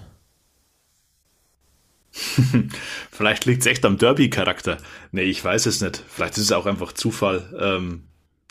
[3.11, 4.79] Vielleicht liegt es echt am Derby-Charakter.
[5.13, 6.03] Nee, ich weiß es nicht.
[6.09, 7.53] Vielleicht ist es auch einfach Zufall.
[7.61, 8.05] Ähm,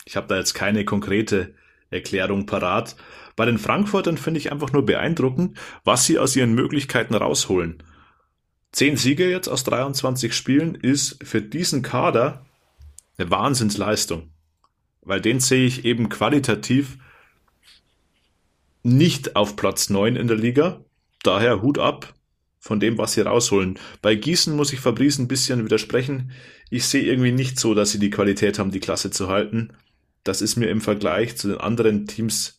[0.04, 1.54] ich habe da jetzt keine konkrete
[1.90, 2.94] Erklärung parat.
[3.36, 7.82] Bei den Frankfurtern finde ich einfach nur beeindruckend, was sie aus ihren Möglichkeiten rausholen.
[8.74, 12.44] Zehn Siege jetzt aus 23 Spielen ist für diesen Kader
[13.16, 14.30] eine Wahnsinnsleistung.
[15.02, 16.98] Weil den sehe ich eben qualitativ
[18.82, 20.80] nicht auf Platz 9 in der Liga.
[21.22, 22.14] Daher Hut ab
[22.58, 23.78] von dem, was sie rausholen.
[24.02, 26.32] Bei Gießen muss ich Fabrice ein bisschen widersprechen.
[26.68, 29.70] Ich sehe irgendwie nicht so, dass sie die Qualität haben, die Klasse zu halten.
[30.24, 32.58] Das ist mir im Vergleich zu den anderen Teams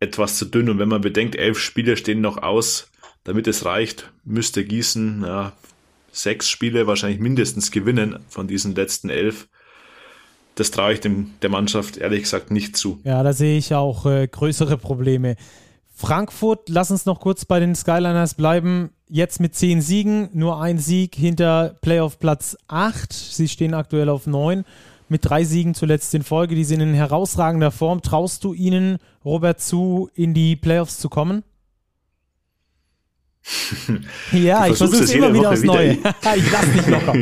[0.00, 0.70] etwas zu dünn.
[0.70, 2.90] Und wenn man bedenkt, elf Spiele stehen noch aus,
[3.24, 5.52] damit es reicht, müsste Gießen ja,
[6.12, 9.48] sechs Spiele wahrscheinlich mindestens gewinnen von diesen letzten elf.
[10.54, 13.00] Das traue ich dem, der Mannschaft ehrlich gesagt nicht zu.
[13.04, 15.36] Ja, da sehe ich auch äh, größere Probleme.
[15.94, 18.90] Frankfurt, lass uns noch kurz bei den Skyliners bleiben.
[19.08, 23.12] Jetzt mit zehn Siegen, nur ein Sieg hinter Playoff Platz 8.
[23.12, 24.64] Sie stehen aktuell auf 9
[25.08, 26.54] mit drei Siegen zuletzt in Folge.
[26.54, 28.02] Die sind in herausragender Form.
[28.02, 31.44] Traust du ihnen, Robert, zu, in die Playoffs zu kommen?
[34.32, 35.92] ja, ich versuche es immer wieder aufs Neue.
[35.92, 37.14] ich lass nicht locker.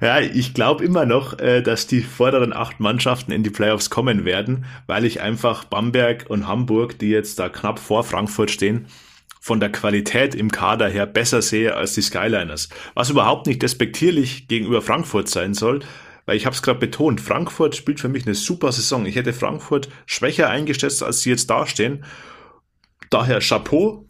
[0.00, 4.24] Ja, ich glaube immer noch, äh, dass die vorderen acht Mannschaften in die Playoffs kommen
[4.24, 8.88] werden, weil ich einfach Bamberg und Hamburg, die jetzt da knapp vor Frankfurt stehen,
[9.40, 12.68] von der Qualität im Kader her besser sehe als die Skyliners.
[12.94, 15.80] Was überhaupt nicht despektierlich gegenüber Frankfurt sein soll,
[16.26, 19.06] weil ich habe es gerade betont, Frankfurt spielt für mich eine super Saison.
[19.06, 22.04] Ich hätte Frankfurt schwächer eingeschätzt, als sie jetzt dastehen.
[23.10, 24.06] Daher Chapeau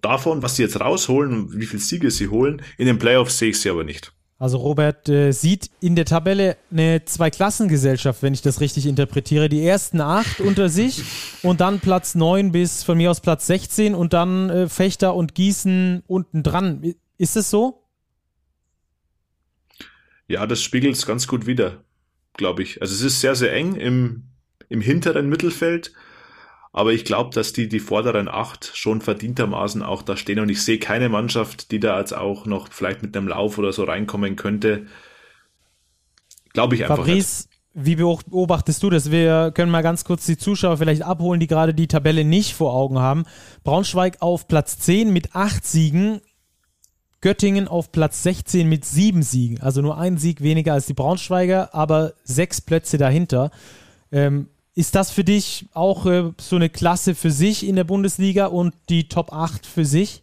[0.00, 2.62] davon, was sie jetzt rausholen und wie viele Siege sie holen.
[2.78, 4.12] In den Playoffs sehe ich sie aber nicht.
[4.38, 9.48] Also Robert äh, sieht in der Tabelle eine Zweiklassengesellschaft, wenn ich das richtig interpretiere.
[9.48, 11.02] Die ersten acht unter sich
[11.42, 15.34] und dann Platz neun bis von mir aus Platz 16 und dann äh, Fechter und
[15.34, 16.94] Gießen unten dran.
[17.16, 17.82] Ist es so?
[20.28, 21.84] Ja, das spiegelt es ganz gut wider,
[22.34, 22.82] glaube ich.
[22.82, 24.24] Also es ist sehr, sehr eng im,
[24.68, 25.92] im hinteren Mittelfeld.
[26.76, 30.62] Aber ich glaube, dass die, die vorderen acht schon verdientermaßen auch da stehen und ich
[30.62, 34.36] sehe keine Mannschaft, die da jetzt auch noch vielleicht mit einem Lauf oder so reinkommen
[34.36, 34.84] könnte.
[36.52, 37.58] Glaube ich einfach Fabrice, nicht.
[37.72, 39.10] Wie beobachtest du das?
[39.10, 42.74] Wir können mal ganz kurz die Zuschauer vielleicht abholen, die gerade die Tabelle nicht vor
[42.74, 43.24] Augen haben.
[43.64, 46.20] Braunschweig auf Platz 10 mit acht Siegen,
[47.22, 49.62] Göttingen auf Platz 16 mit sieben Siegen.
[49.62, 53.50] Also nur ein Sieg weniger als die Braunschweiger, aber sechs Plätze dahinter.
[54.12, 58.46] Ähm, ist das für dich auch äh, so eine Klasse für sich in der Bundesliga
[58.46, 60.22] und die Top 8 für sich?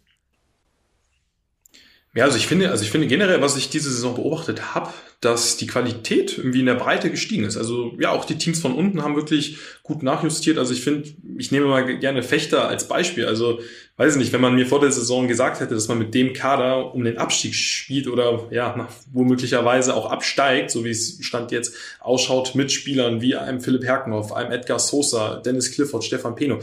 [2.16, 5.56] Ja, also ich finde, also ich finde generell, was ich diese Saison beobachtet habe, dass
[5.56, 7.56] die Qualität irgendwie in der Breite gestiegen ist.
[7.56, 10.56] Also ja, auch die Teams von unten haben wirklich gut nachjustiert.
[10.56, 13.26] Also ich finde, ich nehme mal gerne Fechter als Beispiel.
[13.26, 13.58] Also
[13.96, 16.34] weiß ich nicht, wenn man mir vor der Saison gesagt hätte, dass man mit dem
[16.34, 21.74] Kader um den Abstieg spielt oder ja, womöglicherweise auch absteigt, so wie es Stand jetzt
[21.98, 26.60] ausschaut, mit Spielern wie einem Philipp Herkenhoff, einem Edgar Sosa, Dennis Clifford, Stefan Peno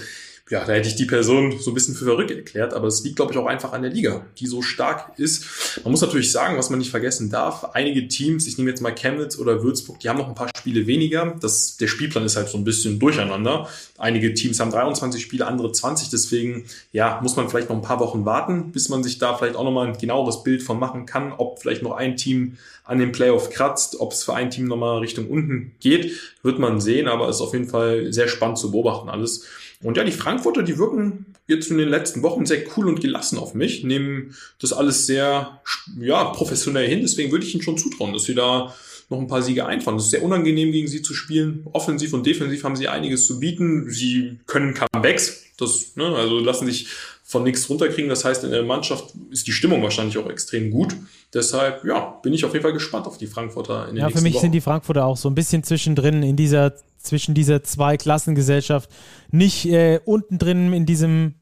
[0.49, 3.15] ja, da hätte ich die Person so ein bisschen für verrückt erklärt, aber es liegt,
[3.15, 5.79] glaube ich, auch einfach an der Liga, die so stark ist.
[5.83, 8.93] Man muss natürlich sagen, was man nicht vergessen darf, einige Teams, ich nehme jetzt mal
[8.93, 11.35] Chemnitz oder Würzburg, die haben noch ein paar Spiele weniger.
[11.39, 13.69] Das, der Spielplan ist halt so ein bisschen durcheinander.
[13.97, 17.99] Einige Teams haben 23 Spiele, andere 20, deswegen, ja, muss man vielleicht noch ein paar
[17.99, 21.31] Wochen warten, bis man sich da vielleicht auch nochmal ein genaueres Bild von machen kann,
[21.31, 24.99] ob vielleicht noch ein Team an dem Playoff kratzt, ob es für ein Team nochmal
[24.99, 26.11] Richtung unten geht,
[26.43, 29.47] wird man sehen, aber es ist auf jeden Fall sehr spannend zu beobachten alles.
[29.83, 33.37] Und ja, die Frankfurter, die wirken jetzt in den letzten Wochen sehr cool und gelassen
[33.37, 35.61] auf mich, nehmen das alles sehr
[35.99, 37.01] ja, professionell hin.
[37.01, 38.73] Deswegen würde ich ihnen schon zutrauen, dass sie da
[39.09, 39.97] noch ein paar Siege einfahren.
[39.97, 41.67] Es ist sehr unangenehm, gegen sie zu spielen.
[41.73, 43.89] Offensiv und defensiv haben sie einiges zu bieten.
[43.89, 45.43] Sie können Comebacks.
[45.57, 46.87] Das, ne, also lassen sich
[47.31, 48.09] von nichts runterkriegen.
[48.09, 50.97] Das heißt, in der Mannschaft ist die Stimmung wahrscheinlich auch extrem gut.
[51.33, 54.19] Deshalb, ja, bin ich auf jeden Fall gespannt auf die Frankfurter in den Ja, für
[54.19, 54.41] mich Wochen.
[54.41, 58.89] sind die Frankfurter auch so ein bisschen zwischendrin in dieser zwischen dieser zwei Klassengesellschaft,
[59.31, 61.35] nicht äh, unten drin in diesem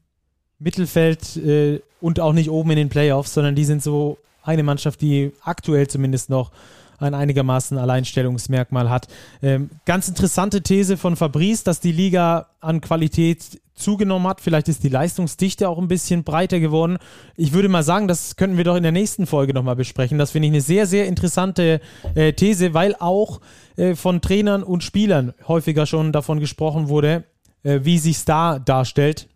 [0.60, 5.00] Mittelfeld äh, und auch nicht oben in den Playoffs, sondern die sind so eine Mannschaft,
[5.00, 6.52] die aktuell zumindest noch
[6.98, 9.08] ein einigermaßen Alleinstellungsmerkmal hat.
[9.42, 14.40] Ähm, ganz interessante These von Fabrice, dass die Liga an Qualität zugenommen hat.
[14.40, 16.98] Vielleicht ist die Leistungsdichte auch ein bisschen breiter geworden.
[17.36, 20.18] Ich würde mal sagen, das könnten wir doch in der nächsten Folge nochmal besprechen.
[20.18, 21.80] Das finde ich eine sehr, sehr interessante
[22.14, 23.40] äh, These, weil auch
[23.76, 27.24] äh, von Trainern und Spielern häufiger schon davon gesprochen wurde,
[27.62, 29.28] äh, wie sich da darstellt.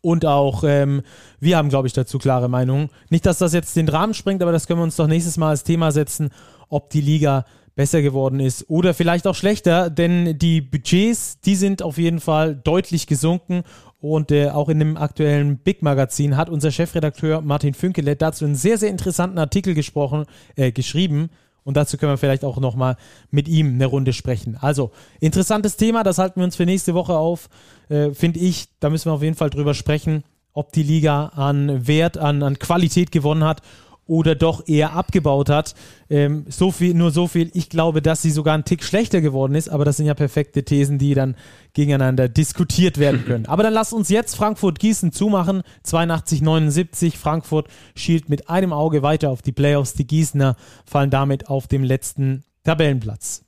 [0.00, 1.02] Und auch ähm,
[1.40, 2.88] wir haben, glaube ich, dazu klare Meinungen.
[3.10, 5.50] Nicht, dass das jetzt den Rahmen sprengt, aber das können wir uns doch nächstes Mal
[5.50, 6.30] als Thema setzen,
[6.68, 7.44] ob die Liga
[7.78, 12.56] besser geworden ist oder vielleicht auch schlechter, denn die Budgets, die sind auf jeden Fall
[12.56, 13.62] deutlich gesunken
[14.00, 18.56] und äh, auch in dem aktuellen Big Magazin hat unser Chefredakteur Martin Fünkele dazu einen
[18.56, 20.24] sehr, sehr interessanten Artikel gesprochen,
[20.56, 21.30] äh, geschrieben.
[21.62, 22.96] Und dazu können wir vielleicht auch nochmal
[23.30, 24.56] mit ihm eine Runde sprechen.
[24.60, 27.48] Also, interessantes Thema, das halten wir uns für nächste Woche auf.
[27.90, 31.86] Äh, Finde ich, da müssen wir auf jeden Fall drüber sprechen, ob die Liga an
[31.86, 33.62] Wert, an, an Qualität gewonnen hat
[34.08, 35.74] oder doch eher abgebaut hat.
[36.10, 37.50] Ähm, so viel, nur so viel.
[37.54, 40.64] Ich glaube, dass sie sogar einen Tick schlechter geworden ist, aber das sind ja perfekte
[40.64, 41.36] Thesen, die dann
[41.74, 43.46] gegeneinander diskutiert werden können.
[43.46, 45.62] Aber dann lasst uns jetzt Frankfurt-Gießen zumachen.
[45.86, 47.16] 82-79.
[47.16, 49.92] Frankfurt schielt mit einem Auge weiter auf die Playoffs.
[49.92, 53.44] Die Gießener fallen damit auf dem letzten Tabellenplatz.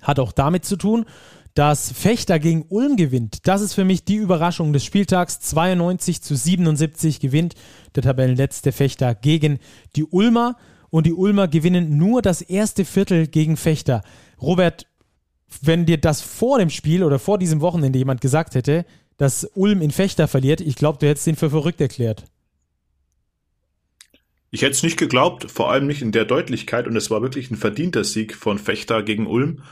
[0.00, 1.04] Hat auch damit zu tun,
[1.54, 3.46] dass Fechter gegen Ulm gewinnt.
[3.46, 5.38] Das ist für mich die Überraschung des Spieltags.
[5.40, 7.54] 92 zu 77 gewinnt
[7.94, 9.60] der Tabellenletzte Fechter gegen
[9.94, 10.56] die Ulmer.
[10.90, 14.02] Und die Ulmer gewinnen nur das erste Viertel gegen Fechter.
[14.40, 14.86] Robert,
[15.62, 18.84] wenn dir das vor dem Spiel oder vor diesem Wochenende jemand gesagt hätte,
[19.16, 22.24] dass Ulm in Fechter verliert, ich glaube, du hättest den für verrückt erklärt.
[24.50, 26.86] Ich hätte es nicht geglaubt, vor allem nicht in der Deutlichkeit.
[26.88, 29.62] Und es war wirklich ein verdienter Sieg von Fechter gegen Ulm.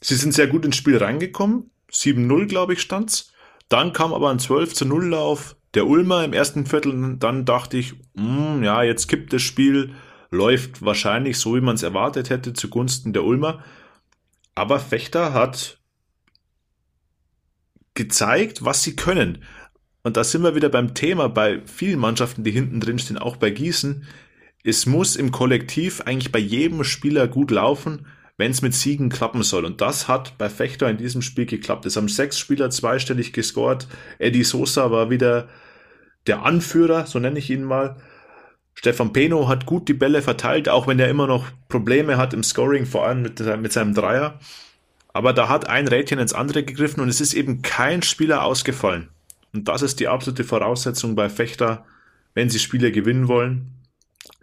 [0.00, 1.70] Sie sind sehr gut ins Spiel reingekommen.
[1.90, 3.32] 7-0, glaube ich, stand's.
[3.68, 7.16] Dann kam aber ein 12 0 Lauf der Ulmer im ersten Viertel.
[7.18, 9.94] Dann dachte ich, mh, hm, ja, jetzt kippt das Spiel,
[10.30, 13.64] läuft wahrscheinlich so, wie man es erwartet hätte, zugunsten der Ulmer.
[14.54, 15.78] Aber Fechter hat
[17.94, 19.42] gezeigt, was sie können.
[20.02, 23.36] Und da sind wir wieder beim Thema bei vielen Mannschaften, die hinten drin stehen, auch
[23.36, 24.06] bei Gießen.
[24.62, 28.06] Es muss im Kollektiv eigentlich bei jedem Spieler gut laufen
[28.38, 29.64] wenn es mit Siegen klappen soll.
[29.64, 31.86] Und das hat bei Fechter in diesem Spiel geklappt.
[31.86, 33.86] Es haben sechs Spieler zweistellig gescored.
[34.18, 35.48] Eddie Sosa war wieder
[36.26, 37.96] der Anführer, so nenne ich ihn mal.
[38.74, 42.42] Stefan Peno hat gut die Bälle verteilt, auch wenn er immer noch Probleme hat im
[42.42, 44.38] Scoring, vor allem mit, mit seinem Dreier.
[45.14, 49.08] Aber da hat ein Rädchen ins andere gegriffen und es ist eben kein Spieler ausgefallen.
[49.54, 51.86] Und das ist die absolute Voraussetzung bei Fechter,
[52.34, 53.72] wenn sie Spiele gewinnen wollen.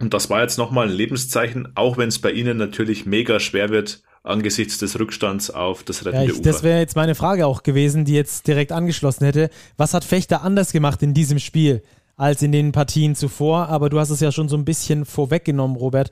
[0.00, 3.68] Und das war jetzt nochmal ein Lebenszeichen, auch wenn es bei Ihnen natürlich mega schwer
[3.68, 6.42] wird, angesichts des Rückstands auf das rettende ja, ich, Ufer.
[6.42, 9.50] Das wäre jetzt meine Frage auch gewesen, die jetzt direkt angeschlossen hätte.
[9.76, 11.82] Was hat Fechter anders gemacht in diesem Spiel
[12.16, 13.68] als in den Partien zuvor?
[13.68, 16.10] Aber du hast es ja schon so ein bisschen vorweggenommen, Robert.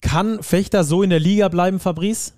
[0.00, 2.34] Kann Fechter so in der Liga bleiben, Fabrice?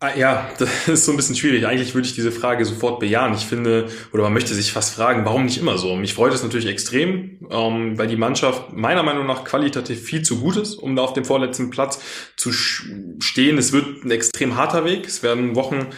[0.00, 1.66] Ah, ja, das ist so ein bisschen schwierig.
[1.66, 3.34] Eigentlich würde ich diese Frage sofort bejahen.
[3.34, 5.96] Ich finde, oder man möchte sich fast fragen, warum nicht immer so?
[5.96, 10.38] Mich freut es natürlich extrem, ähm, weil die Mannschaft meiner Meinung nach qualitativ viel zu
[10.38, 11.98] gut ist, um da auf dem vorletzten Platz
[12.36, 13.58] zu stehen.
[13.58, 15.04] Es wird ein extrem harter Weg.
[15.04, 15.88] Es werden Wochen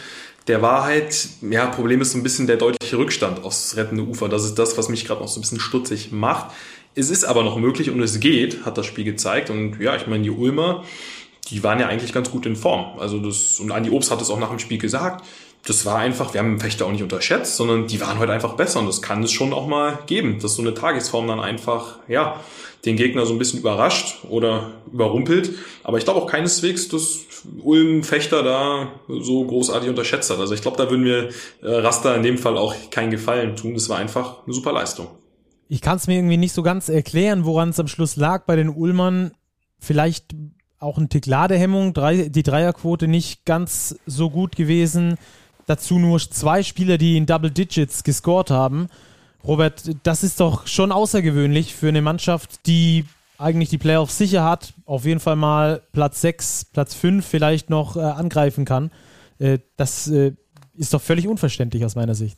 [0.47, 1.27] der Wahrheit.
[1.47, 4.29] Ja, Problem ist so ein bisschen der deutliche Rückstand aufs rettende Ufer.
[4.29, 6.51] Das ist das, was mich gerade noch so ein bisschen stutzig macht.
[6.95, 9.51] Es ist aber noch möglich und es geht, hat das Spiel gezeigt.
[9.51, 10.83] Und ja, ich meine, die Ulmer,
[11.49, 12.99] die waren ja eigentlich ganz gut in Form.
[12.99, 15.25] Also das, und Andi Obst hat es auch nach dem Spiel gesagt,
[15.65, 18.79] das war einfach, wir haben Fechter auch nicht unterschätzt, sondern die waren heute einfach besser
[18.79, 22.39] und das kann es schon auch mal geben, dass so eine Tagesform dann einfach, ja,
[22.85, 25.51] den Gegner so ein bisschen überrascht oder überrumpelt.
[25.83, 27.19] Aber ich glaube auch keineswegs, dass
[27.61, 30.39] Ulm Fechter da so großartig unterschätzt hat.
[30.39, 31.29] Also ich glaube, da würden wir
[31.61, 33.75] äh, Raster in dem Fall auch keinen Gefallen tun.
[33.75, 35.07] Das war einfach eine super Leistung.
[35.67, 38.55] Ich kann es mir irgendwie nicht so ganz erklären, woran es am Schluss lag bei
[38.55, 39.31] den Ulmern.
[39.77, 40.35] Vielleicht
[40.81, 45.17] auch ein Tick Ladehemmung, drei, die Dreierquote nicht ganz so gut gewesen.
[45.67, 48.87] Dazu nur zwei Spieler, die in Double Digits gescored haben.
[49.43, 53.05] Robert, das ist doch schon außergewöhnlich für eine Mannschaft, die
[53.37, 57.95] eigentlich die Playoffs sicher hat, auf jeden Fall mal Platz 6, Platz 5 vielleicht noch
[57.95, 58.91] äh, angreifen kann.
[59.39, 60.33] Äh, das äh,
[60.75, 62.37] ist doch völlig unverständlich aus meiner Sicht.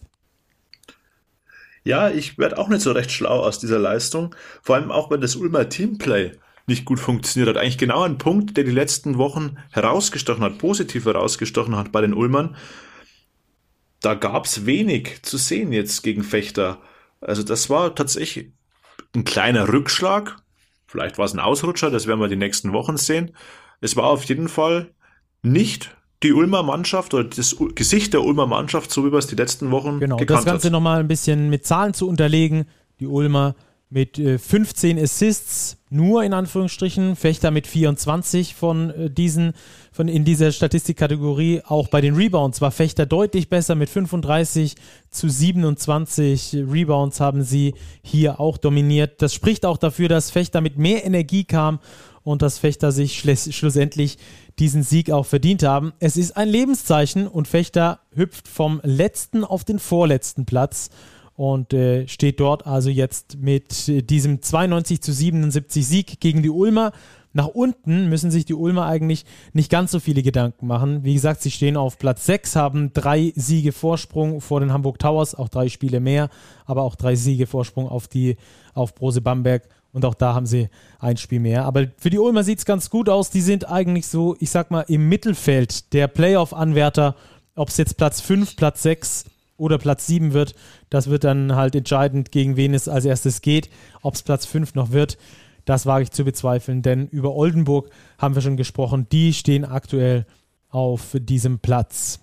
[1.84, 4.34] Ja, ich werde auch nicht so recht schlau aus dieser Leistung.
[4.62, 6.32] Vor allem auch, wenn das Ulmer Teamplay
[6.66, 7.62] nicht gut funktioniert hat.
[7.62, 12.14] Eigentlich genau ein Punkt, der die letzten Wochen herausgestochen hat, positiv herausgestochen hat bei den
[12.14, 12.56] Ulmern.
[14.00, 16.80] Da gab es wenig zu sehen jetzt gegen Fechter.
[17.22, 18.52] Also das war tatsächlich
[19.16, 20.38] ein kleiner Rückschlag.
[20.88, 23.36] Vielleicht war es ein Ausrutscher, das werden wir die nächsten Wochen sehen.
[23.82, 24.92] Es war auf jeden Fall
[25.42, 29.36] nicht die Ulmer Mannschaft oder das Gesicht der Ulmer Mannschaft, so wie wir es die
[29.36, 32.66] letzten Wochen genau, gekannt das Ganze nochmal ein bisschen mit Zahlen zu unterlegen.
[33.00, 33.56] Die Ulmer
[33.94, 39.54] mit äh, 15 Assists, nur in Anführungsstrichen, Fechter mit 24 von äh, diesen,
[39.92, 41.62] von in dieser Statistikkategorie.
[41.68, 44.76] Auch bei den Rebounds war Fechter deutlich besser mit 35
[45.12, 49.22] zu 27 Rebounds haben sie hier auch dominiert.
[49.22, 51.80] Das spricht auch dafür, dass Fechter mit mehr Energie kam
[52.24, 54.18] und dass Fechter sich schlussendlich
[54.58, 55.94] diesen Sieg auch verdient haben.
[56.00, 60.90] Es ist ein Lebenszeichen und Fechter hüpft vom letzten auf den vorletzten Platz
[61.36, 66.50] und äh, steht dort also jetzt mit äh, diesem 92 zu 77 Sieg gegen die
[66.50, 66.92] Ulmer.
[67.36, 71.04] Nach unten müssen sich die Ulmer eigentlich nicht ganz so viele Gedanken machen.
[71.04, 75.34] Wie gesagt, sie stehen auf Platz 6, haben drei Siege Vorsprung vor den Hamburg Towers,
[75.34, 76.30] auch drei Spiele mehr,
[76.66, 78.38] aber auch drei Siege Vorsprung auf die
[78.76, 80.70] auf Brose Bamberg und auch da haben sie
[81.00, 81.66] ein Spiel mehr.
[81.66, 83.30] Aber für die Ulmer sieht es ganz gut aus.
[83.30, 87.16] Die sind eigentlich so, ich sag mal, im Mittelfeld der Playoff-Anwärter,
[87.56, 89.26] ob es jetzt Platz 5, Platz 6
[89.58, 90.56] oder Platz 7 wird.
[90.90, 93.70] Das wird dann halt entscheidend, gegen wen es als erstes geht.
[94.02, 95.18] Ob es Platz 5 noch wird,
[95.66, 99.08] das wage ich zu bezweifeln, denn über Oldenburg haben wir schon gesprochen.
[99.12, 100.26] Die stehen aktuell
[100.70, 102.20] auf diesem Platz.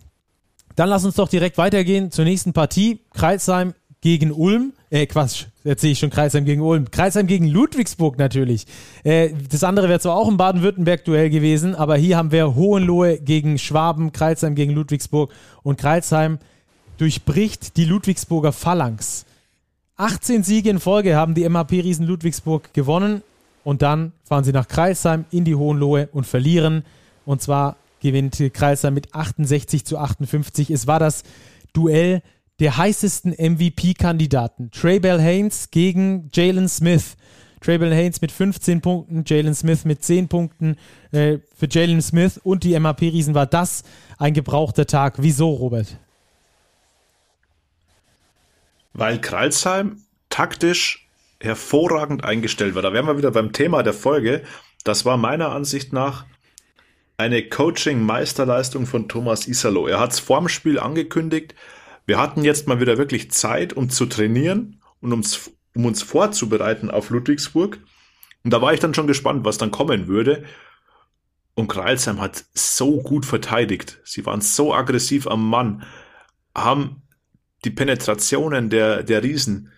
[0.76, 3.00] Dann lass uns doch direkt weitergehen zur nächsten Partie.
[3.12, 4.72] Kreisheim gegen Ulm.
[4.90, 6.90] Äh, Quatsch, jetzt sehe ich schon Kreisheim gegen Ulm.
[6.90, 8.66] Kreisheim gegen Ludwigsburg natürlich.
[9.04, 13.58] Äh, das andere wäre zwar auch ein Baden-Württemberg-Duell gewesen, aber hier haben wir Hohenlohe gegen
[13.58, 16.38] Schwaben, Kreisheim gegen Ludwigsburg und Kreisheim
[17.00, 19.24] durchbricht die Ludwigsburger Phalanx.
[19.96, 23.22] 18 Siege in Folge haben die MAP-Riesen Ludwigsburg gewonnen
[23.64, 26.84] und dann fahren sie nach Kreisheim in die Hohenlohe und verlieren.
[27.24, 30.70] Und zwar gewinnt Kreisheim mit 68 zu 58.
[30.70, 31.22] Es war das
[31.72, 32.22] Duell
[32.58, 34.70] der heißesten MVP-Kandidaten.
[34.70, 37.16] Traybell Haynes gegen Jalen Smith.
[37.62, 40.76] Traybell Haynes mit 15 Punkten, Jalen Smith mit 10 Punkten.
[41.12, 43.84] Äh, für Jalen Smith und die MAP-Riesen war das
[44.18, 45.14] ein gebrauchter Tag.
[45.18, 45.98] Wieso, Robert?
[48.92, 51.08] Weil Kralsheim taktisch
[51.40, 52.82] hervorragend eingestellt war.
[52.82, 54.42] Da wären wir wieder beim Thema der Folge.
[54.84, 56.24] Das war meiner Ansicht nach
[57.16, 59.86] eine Coaching-Meisterleistung von Thomas Isalo.
[59.86, 61.54] Er hat es vorm Spiel angekündigt.
[62.06, 66.90] Wir hatten jetzt mal wieder wirklich Zeit, um zu trainieren und ums, um uns vorzubereiten
[66.90, 67.78] auf Ludwigsburg.
[68.42, 70.44] Und da war ich dann schon gespannt, was dann kommen würde.
[71.54, 74.00] Und Kreilsheim hat so gut verteidigt.
[74.04, 75.84] Sie waren so aggressiv am Mann,
[76.54, 77.02] haben
[77.64, 79.70] die Penetrationen der, der Riesen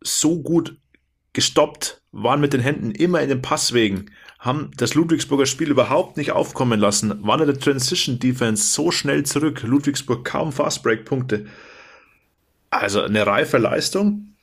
[0.00, 0.76] so gut
[1.32, 6.32] gestoppt, waren mit den Händen immer in den Passwegen, haben das Ludwigsburger Spiel überhaupt nicht
[6.32, 11.46] aufkommen lassen, waren in der Transition Defense so schnell zurück, Ludwigsburg kaum Fastbreak-Punkte.
[12.70, 14.34] Also eine reife Leistung,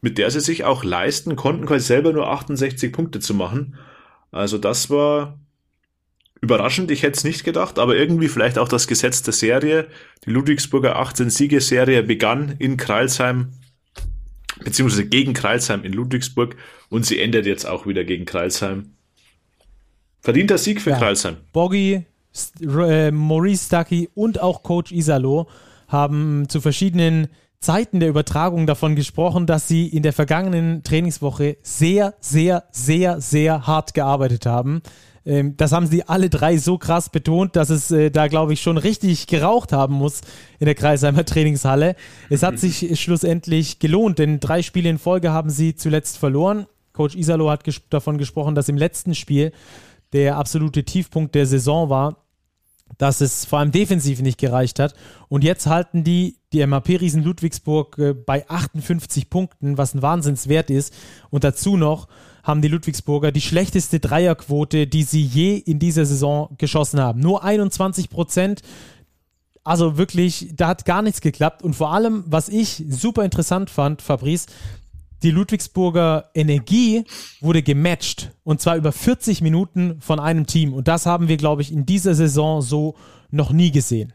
[0.00, 3.76] mit der sie sich auch leisten konnten, quasi selber nur 68 Punkte zu machen.
[4.30, 5.38] Also das war
[6.44, 9.88] überraschend, ich hätte es nicht gedacht, aber irgendwie vielleicht auch das Gesetz der Serie.
[10.24, 13.52] Die Ludwigsburger 18-Siege-Serie begann in Kreilsheim
[14.62, 16.56] beziehungsweise gegen Kreilsheim in Ludwigsburg
[16.88, 18.94] und sie endet jetzt auch wieder gegen Kreilsheim.
[20.20, 20.98] Verdienter Sieg für ja.
[20.98, 21.36] Kreilsheim.
[21.52, 22.04] Boggy,
[22.60, 25.48] äh, Maurice Stucky und auch Coach Isalo
[25.88, 27.28] haben zu verschiedenen
[27.60, 33.66] Zeiten der Übertragung davon gesprochen, dass sie in der vergangenen Trainingswoche sehr, sehr, sehr, sehr
[33.66, 34.82] hart gearbeitet haben.
[35.26, 38.62] Ähm, das haben sie alle drei so krass betont, dass es äh, da, glaube ich,
[38.62, 40.20] schon richtig geraucht haben muss
[40.58, 41.96] in der Kreisheimer Trainingshalle.
[42.30, 46.66] Es hat sich schlussendlich gelohnt, denn drei Spiele in Folge haben sie zuletzt verloren.
[46.92, 49.52] Coach Isalo hat ges davon gesprochen, dass im letzten Spiel
[50.12, 52.24] der absolute Tiefpunkt der Saison war,
[52.98, 54.94] dass es vor allem defensiv nicht gereicht hat.
[55.28, 60.94] Und jetzt halten die die MAP-Riesen Ludwigsburg äh, bei 58 Punkten, was ein Wahnsinnswert ist.
[61.30, 62.06] Und dazu noch
[62.44, 67.20] haben die Ludwigsburger die schlechteste Dreierquote, die sie je in dieser Saison geschossen haben.
[67.20, 68.60] Nur 21 Prozent.
[69.64, 71.62] Also wirklich, da hat gar nichts geklappt.
[71.62, 74.46] Und vor allem, was ich super interessant fand, Fabrice,
[75.22, 77.04] die Ludwigsburger Energie
[77.40, 78.30] wurde gematcht.
[78.44, 80.74] Und zwar über 40 Minuten von einem Team.
[80.74, 82.94] Und das haben wir, glaube ich, in dieser Saison so
[83.30, 84.12] noch nie gesehen.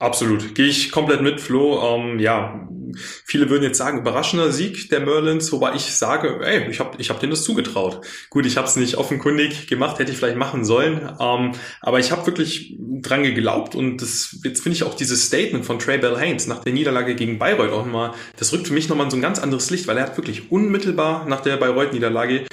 [0.00, 1.78] Absolut, gehe ich komplett mit, Flo.
[1.82, 6.80] Ähm, ja, viele würden jetzt sagen, überraschender Sieg der Merlins, wobei ich sage, ey, ich
[6.80, 8.00] habe ich hab denen das zugetraut.
[8.30, 12.12] Gut, ich habe es nicht offenkundig gemacht, hätte ich vielleicht machen sollen, ähm, aber ich
[12.12, 16.16] habe wirklich dran geglaubt und das, jetzt finde ich auch dieses Statement von Trey Bell
[16.16, 19.18] Haynes nach der Niederlage gegen Bayreuth auch nochmal, das rückt für mich nochmal in so
[19.18, 22.46] ein ganz anderes Licht, weil er hat wirklich unmittelbar nach der Bayreuth-Niederlage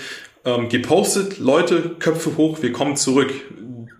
[0.43, 3.31] ähm, gepostet, Leute, Köpfe hoch, wir kommen zurück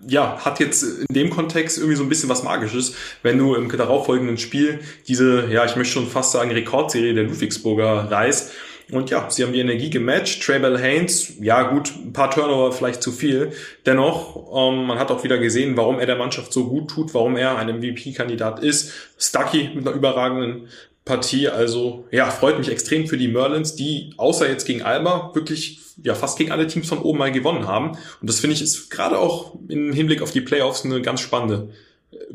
[0.08, 3.70] ja, hat jetzt in dem Kontext irgendwie so ein bisschen was Magisches, wenn du im
[3.70, 8.52] darauffolgenden Spiel diese, ja, ich möchte schon fast sagen, Rekordserie der Ludwigsburger reißt.
[8.92, 10.42] Und ja, sie haben die Energie gematcht.
[10.42, 13.52] Traybell Haynes, ja gut, ein paar Turnover vielleicht zu viel.
[13.86, 17.36] Dennoch, ähm, man hat auch wieder gesehen, warum er der Mannschaft so gut tut, warum
[17.36, 18.94] er ein MVP-Kandidat ist.
[19.18, 20.70] Stucky mit einer überragenden
[21.04, 21.50] Partie.
[21.50, 26.16] Also ja, freut mich extrem für die Merlins, die außer jetzt gegen Alba wirklich ja
[26.16, 27.98] fast gegen alle Teams von oben mal gewonnen haben.
[28.22, 31.70] Und das finde ich ist gerade auch im Hinblick auf die Playoffs eine ganz spannende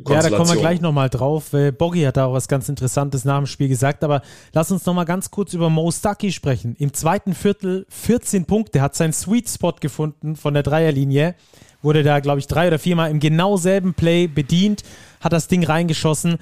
[0.08, 1.50] ja, da kommen wir gleich nochmal drauf.
[1.78, 5.06] Boggy hat da auch was ganz Interessantes nach dem Spiel gesagt, aber lass uns nochmal
[5.06, 6.76] ganz kurz über Mo Stucky sprechen.
[6.78, 11.34] Im zweiten Viertel 14 Punkte, hat seinen Sweet Spot gefunden von der Dreierlinie,
[11.80, 14.82] wurde da, glaube ich, drei oder viermal im genau selben Play bedient,
[15.20, 16.38] hat das Ding reingeschossen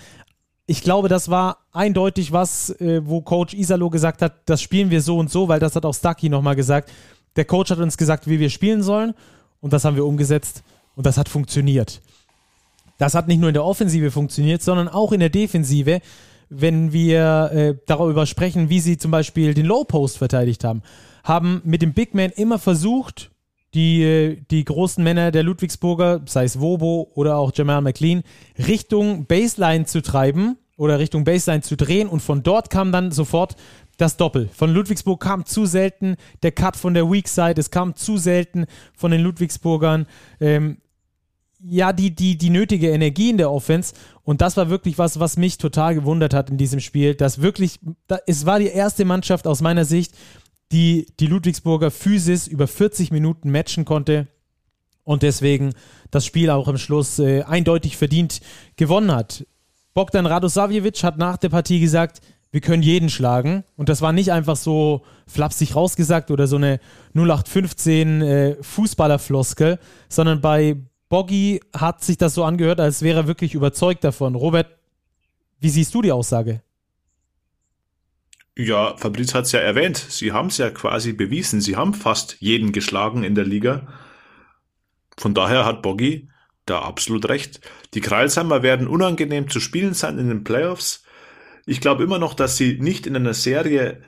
[0.71, 5.03] ich glaube, das war eindeutig was, äh, wo Coach Isalo gesagt hat, das spielen wir
[5.03, 6.93] so und so, weil das hat auch Stucky nochmal gesagt.
[7.35, 9.15] Der Coach hat uns gesagt, wie wir spielen sollen
[9.61, 10.63] und das haben wir umgesetzt
[10.95, 12.01] und das hat funktioniert.
[12.99, 16.03] Das hat nicht nur in der Offensive funktioniert, sondern auch in der Defensive,
[16.51, 20.83] wenn wir äh, darüber sprechen, wie sie zum Beispiel den Low Post verteidigt haben.
[21.25, 23.33] Haben mit dem Big Man immer versucht,
[23.75, 28.23] die, die großen Männer der Ludwigsburger, sei es Wobo oder auch Jamal McLean,
[28.59, 33.57] Richtung Baseline zu treiben oder Richtung Baseline zu drehen und von dort kam dann sofort
[33.97, 34.49] das Doppel.
[34.53, 38.67] Von Ludwigsburg kam zu selten der Cut von der Weak Side, es kam zu selten
[38.95, 40.07] von den Ludwigsburgern.
[40.41, 40.79] Ähm,
[41.63, 43.93] ja, die, die, die nötige Energie in der Offense.
[44.23, 47.15] Und das war wirklich was, was mich total gewundert hat in diesem Spiel.
[47.15, 50.15] Dass wirklich, da, es war die erste Mannschaft aus meiner Sicht,
[50.73, 54.29] die die Ludwigsburger Physis über 40 Minuten matchen konnte
[55.05, 55.73] und deswegen
[56.11, 58.41] das Spiel auch am Schluss äh, eindeutig verdient
[58.77, 59.47] gewonnen hat.
[59.95, 62.21] Bogdan Radosavjevic hat nach der Partie gesagt,
[62.53, 63.65] wir können jeden schlagen.
[63.77, 66.81] Und das war nicht einfach so flapsig rausgesagt oder so eine
[67.15, 70.77] 0815 äh, Fußballerfloskel, sondern bei
[71.09, 74.35] Boggy hat sich das so angehört, als wäre er wirklich überzeugt davon.
[74.35, 74.69] Robert,
[75.61, 76.63] wie siehst du die Aussage?
[78.57, 79.97] Ja, Fabriz hat es ja erwähnt.
[79.97, 81.61] Sie haben es ja quasi bewiesen.
[81.61, 83.89] Sie haben fast jeden geschlagen in der Liga.
[85.17, 86.29] Von daher hat Boggy
[86.67, 87.61] da absolut recht.
[87.95, 91.05] Die Kreilsheimer werden unangenehm zu spielen sein in den Playoffs.
[91.67, 94.03] Ich glaube immer noch, dass sie nicht in einer Serie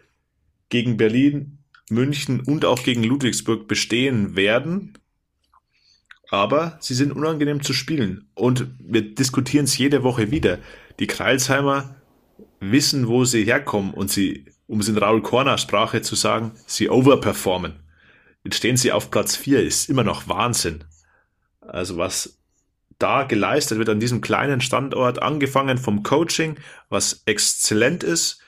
[0.69, 1.59] gegen Berlin,
[1.91, 4.99] München und auch gegen Ludwigsburg bestehen werden.
[6.31, 8.31] Aber sie sind unangenehm zu spielen.
[8.35, 10.59] Und wir diskutieren es jede Woche wieder.
[10.99, 12.02] Die Kreilsheimer
[12.71, 16.89] wissen, wo sie herkommen und sie, um es in Raul Korner Sprache zu sagen, sie
[16.89, 17.81] overperformen.
[18.45, 20.85] Jetzt stehen sie auf Platz 4, ist immer noch Wahnsinn.
[21.61, 22.39] Also was
[22.99, 26.57] da geleistet wird an diesem kleinen Standort, angefangen vom Coaching,
[26.89, 28.41] was exzellent ist,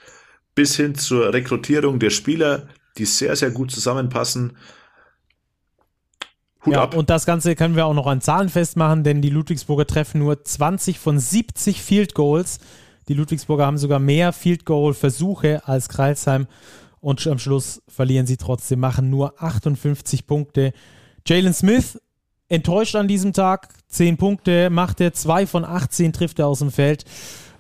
[0.55, 4.57] bis hin zur Rekrutierung der Spieler, die sehr, sehr gut zusammenpassen.
[6.65, 6.95] Hut ja, ab.
[6.95, 10.45] und das Ganze können wir auch noch an Zahlen festmachen, denn die Ludwigsburger treffen nur
[10.45, 12.61] 20 von 70 Field Goals.
[13.09, 16.47] Die Ludwigsburger haben sogar mehr Field Goal Versuche als Kreilsheim
[17.01, 20.73] und am Schluss verlieren sie trotzdem, machen nur 58 Punkte.
[21.27, 22.01] Jalen Smith
[22.49, 23.69] enttäuscht an diesem Tag.
[23.89, 27.05] 10 Punkte macht er, 2 von 18 trifft er aus dem Feld.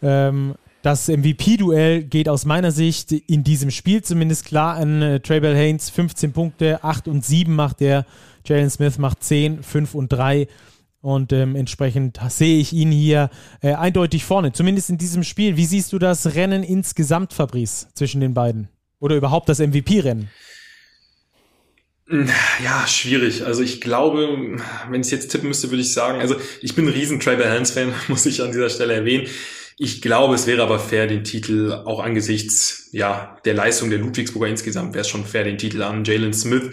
[0.03, 5.57] Ähm, das MVP-Duell geht aus meiner Sicht in diesem Spiel zumindest klar an äh, Traybell
[5.57, 5.90] Haynes.
[5.90, 8.05] 15 Punkte, 8 und 7 macht er.
[8.47, 10.47] Jalen Smith macht 10, 5 und 3.
[11.05, 13.28] Und ähm, entsprechend sehe ich ihn hier
[13.61, 15.59] äh, eindeutig vorne, zumindest in diesem Spiel.
[15.59, 18.68] Wie siehst du das Rennen insgesamt, Fabrice, zwischen den beiden?
[19.00, 20.30] Oder überhaupt das MVP-Rennen?
[22.09, 23.44] Ja, schwierig.
[23.44, 24.57] Also ich glaube,
[24.88, 27.92] wenn ich jetzt tippen müsste, würde ich sagen, also ich bin ein riesen Trevor Hans-Fan,
[28.09, 29.26] muss ich an dieser Stelle erwähnen.
[29.76, 34.48] Ich glaube, es wäre aber fair, den Titel auch angesichts ja der Leistung der Ludwigsburger
[34.48, 36.70] insgesamt wäre es schon fair, den Titel an Jalen Smith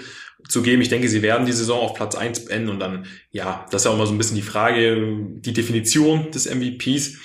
[0.48, 0.82] zu geben.
[0.82, 3.86] Ich denke, sie werden die Saison auf Platz eins beenden und dann, ja, das ist
[3.86, 7.18] ja auch mal so ein bisschen die Frage, die Definition des MVPs.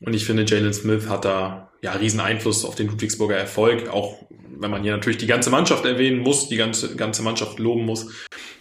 [0.00, 4.26] Und ich finde, Jalen Smith hat da ja riesen Einfluss auf den Ludwigsburger Erfolg, auch
[4.58, 8.08] wenn man hier natürlich die ganze Mannschaft erwähnen muss, die ganze, ganze Mannschaft loben muss.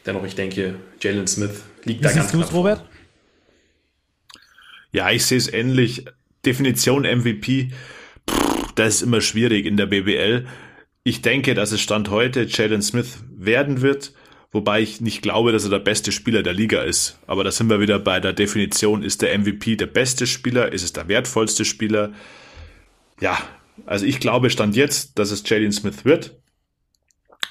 [0.05, 2.49] Dennoch, ich denke, Jalen Smith liegt Wie da ganz klar.
[2.51, 2.83] Robert?
[4.91, 6.05] Ja, ich sehe es ähnlich.
[6.45, 7.71] Definition MVP,
[8.29, 10.45] pff, das ist immer schwierig in der BBL.
[11.03, 14.13] Ich denke, dass es Stand heute Jalen Smith werden wird,
[14.53, 17.19] wobei ich nicht glaube, dass er der beste Spieler der Liga ist.
[17.27, 20.83] Aber da sind wir wieder bei der Definition, ist der MVP der beste Spieler, ist
[20.83, 22.13] es der wertvollste Spieler?
[23.19, 23.37] Ja,
[23.85, 26.37] also ich glaube Stand jetzt, dass es Jalen Smith wird.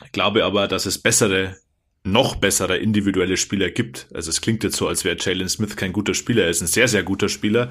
[0.06, 1.56] Ich glaube aber, dass es bessere,
[2.04, 4.06] noch bessere individuelle Spieler gibt.
[4.14, 6.44] Also es klingt jetzt so, als wäre Jalen Smith kein guter Spieler.
[6.44, 7.70] Er ist ein sehr, sehr guter Spieler.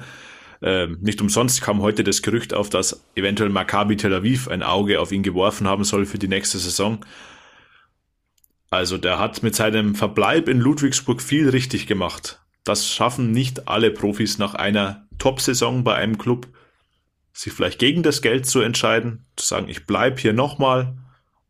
[0.62, 5.00] Ähm, nicht umsonst kam heute das Gerücht auf, dass eventuell Maccabi Tel Aviv ein Auge
[5.00, 7.04] auf ihn geworfen haben soll für die nächste Saison.
[8.70, 12.40] Also der hat mit seinem Verbleib in Ludwigsburg viel richtig gemacht.
[12.64, 16.46] Das schaffen nicht alle Profis nach einer Top-Saison bei einem Club
[17.32, 20.96] sich vielleicht gegen das Geld zu entscheiden, zu sagen, ich bleibe hier nochmal,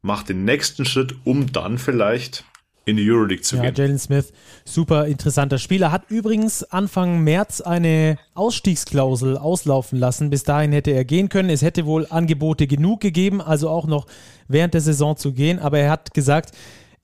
[0.01, 2.45] mach den nächsten Schritt, um dann vielleicht
[2.85, 3.75] in die Euroleague zu ja, gehen.
[3.75, 4.33] Jalen Smith,
[4.65, 10.31] super interessanter Spieler, hat übrigens Anfang März eine Ausstiegsklausel auslaufen lassen.
[10.31, 11.51] Bis dahin hätte er gehen können.
[11.51, 14.07] Es hätte wohl Angebote genug gegeben, also auch noch
[14.49, 15.59] während der Saison zu gehen.
[15.59, 16.57] Aber er hat gesagt,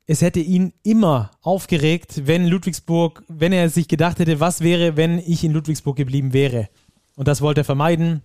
[0.07, 5.19] es hätte ihn immer aufgeregt, wenn Ludwigsburg, wenn er sich gedacht hätte, was wäre, wenn
[5.19, 6.69] ich in Ludwigsburg geblieben wäre.
[7.15, 8.23] Und das wollte er vermeiden.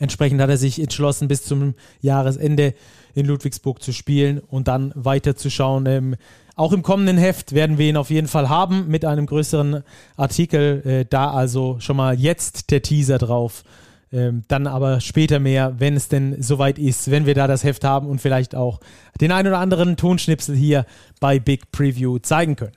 [0.00, 2.74] Entsprechend hat er sich entschlossen, bis zum Jahresende
[3.14, 5.84] in Ludwigsburg zu spielen und dann weiterzuschauen.
[5.86, 6.16] Ähm,
[6.56, 9.84] auch im kommenden Heft werden wir ihn auf jeden Fall haben mit einem größeren
[10.16, 10.82] Artikel.
[10.86, 13.62] Äh, da also schon mal jetzt der Teaser drauf.
[14.10, 17.84] Ähm, dann aber später mehr, wenn es denn soweit ist, wenn wir da das Heft
[17.84, 18.80] haben und vielleicht auch
[19.20, 20.86] den ein oder anderen Tonschnipsel hier
[21.20, 22.72] bei Big Preview zeigen können.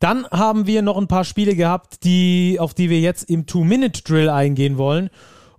[0.00, 4.28] Dann haben wir noch ein paar Spiele gehabt, die, auf die wir jetzt im Two-Minute-Drill
[4.28, 5.10] eingehen wollen.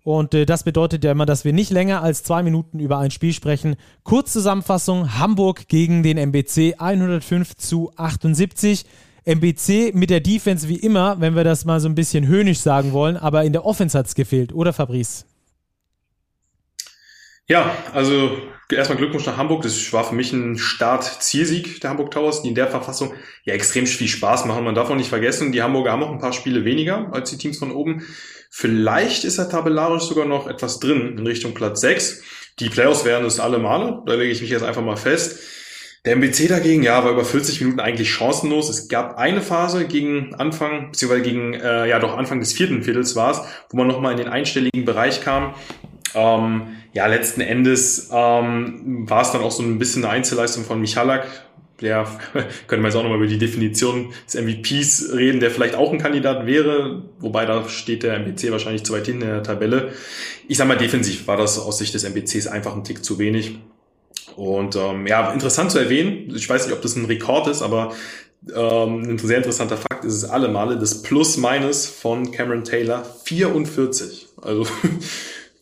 [0.07, 3.11] Und äh, das bedeutet ja immer, dass wir nicht länger als zwei Minuten über ein
[3.11, 3.75] Spiel sprechen.
[4.05, 8.85] Kurzzusammenfassung: Hamburg gegen den MBC 105 zu 78.
[9.25, 12.93] MBC mit der Defense wie immer, wenn wir das mal so ein bisschen höhnisch sagen
[12.93, 15.25] wollen, aber in der Offense hat es gefehlt, oder Fabrice?
[17.45, 18.37] Ja, also
[18.71, 19.63] erstmal Glückwunsch nach Hamburg.
[19.63, 23.85] Das war für mich ein Start-Zielsieg der Hamburg Towers, die in der Verfassung ja extrem
[23.85, 24.63] viel Spaß machen.
[24.63, 27.37] Man darf auch nicht vergessen, die Hamburger haben auch ein paar Spiele weniger als die
[27.37, 28.03] Teams von oben.
[28.49, 32.23] Vielleicht ist er tabellarisch sogar noch etwas drin in Richtung Platz 6.
[32.59, 34.01] Die Playoffs werden es alle Male.
[34.05, 35.39] Da lege ich mich jetzt einfach mal fest.
[36.05, 38.69] Der MBC dagegen, ja, war über 40 Minuten eigentlich chancenlos.
[38.69, 43.15] Es gab eine Phase gegen Anfang, beziehungsweise gegen, äh, ja doch Anfang des vierten Viertels
[43.15, 45.53] war es, wo man nochmal in den einstelligen Bereich kam.
[46.15, 50.79] Ähm, ja, letzten Endes ähm, war es dann auch so ein bisschen eine Einzelleistung von
[50.79, 51.27] Michalak.
[51.81, 52.07] Der
[52.67, 55.99] könnte man jetzt auch nochmal über die Definition des MVPs reden, der vielleicht auch ein
[55.99, 59.91] Kandidat wäre, wobei da steht der MBC wahrscheinlich zu weit hinten in der Tabelle.
[60.47, 63.59] Ich sag mal, defensiv war das aus Sicht des MBCs einfach ein Tick zu wenig.
[64.35, 67.93] Und ähm, ja, interessant zu erwähnen, ich weiß nicht, ob das ein Rekord ist, aber
[68.55, 74.27] ähm, ein sehr interessanter Fakt ist es alle Male, das Plus-Minus von Cameron Taylor 44.
[74.41, 74.65] Also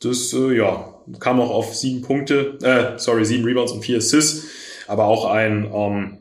[0.06, 4.46] Das, äh, ja, kam auch auf sieben Punkte, äh, sorry, sieben Rebounds und vier Assists,
[4.88, 6.18] aber auch ein, ähm,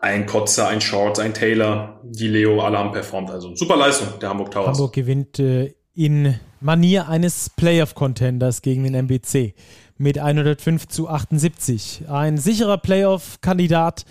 [0.00, 3.30] ein Kotzer, ein Short, ein Taylor, die Leo, haben performt.
[3.30, 4.68] Also super Leistung der Hamburg Towers.
[4.68, 9.54] Hamburg gewinnt äh, in Manier eines Playoff-Contenders gegen den MBC
[9.96, 12.04] mit 105 zu 78.
[12.08, 14.04] Ein sicherer Playoff-Kandidat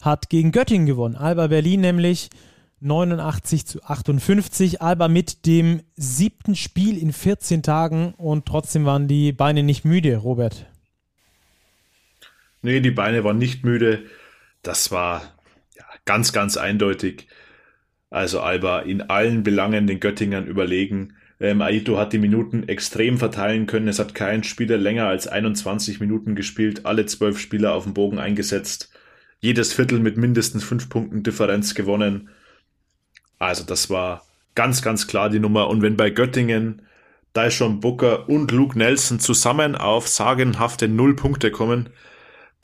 [0.00, 1.16] hat gegen Göttingen gewonnen.
[1.16, 2.30] Alba Berlin nämlich
[2.80, 4.82] 89 zu 58.
[4.82, 10.18] Alba mit dem siebten Spiel in 14 Tagen und trotzdem waren die Beine nicht müde,
[10.18, 10.66] Robert.
[12.64, 14.04] Nee, die Beine waren nicht müde.
[14.62, 15.34] Das war
[15.76, 17.28] ja, ganz, ganz eindeutig.
[18.08, 21.12] Also Alba in allen Belangen den Göttingern überlegen.
[21.38, 23.86] Ähm, Aito hat die Minuten extrem verteilen können.
[23.86, 26.86] Es hat kein Spieler länger als 21 Minuten gespielt.
[26.86, 28.90] Alle zwölf Spieler auf dem Bogen eingesetzt.
[29.40, 32.30] Jedes Viertel mit mindestens fünf Punkten Differenz gewonnen.
[33.38, 35.68] Also das war ganz, ganz klar die Nummer.
[35.68, 36.80] Und wenn bei Göttingen
[37.36, 41.90] Dyshon Booker und Luke Nelson zusammen auf sagenhafte Null Punkte kommen,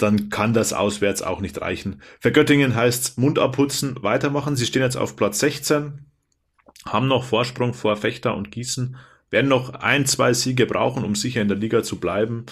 [0.03, 2.03] dann kann das auswärts auch nicht reichen.
[2.21, 4.57] Für Göttingen heißt Mund abputzen, weitermachen.
[4.57, 6.07] Sie stehen jetzt auf Platz 16,
[6.87, 8.97] haben noch Vorsprung vor Fechter und Gießen,
[9.31, 12.47] werden noch ein, zwei Siege brauchen, um sicher in der Liga zu bleiben.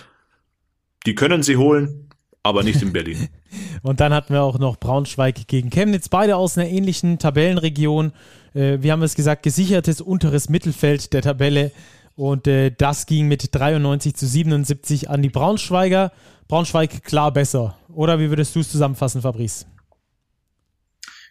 [1.07, 2.11] Die können sie holen,
[2.43, 3.29] aber nicht in Berlin.
[3.83, 8.13] Und dann hatten wir auch noch Braunschweig gegen Chemnitz, beide aus einer ähnlichen Tabellenregion.
[8.55, 11.71] Äh, wir haben es gesagt, gesichertes unteres Mittelfeld der Tabelle.
[12.19, 16.11] Und äh, das ging mit 93 zu 77 an die Braunschweiger.
[16.49, 17.79] Braunschweig klar besser.
[17.95, 19.67] Oder wie würdest du es zusammenfassen, Fabrice?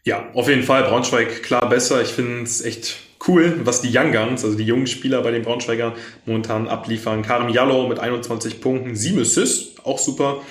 [0.05, 0.83] Ja, auf jeden Fall.
[0.83, 2.01] Braunschweig klar besser.
[2.01, 2.95] Ich finde es echt
[3.27, 5.91] cool, was die Young Guns, also die jungen Spieler bei den Braunschweigern
[6.25, 7.21] momentan abliefern.
[7.21, 10.41] Karim Jallo mit 21 Punkten, 7 Assists, auch super.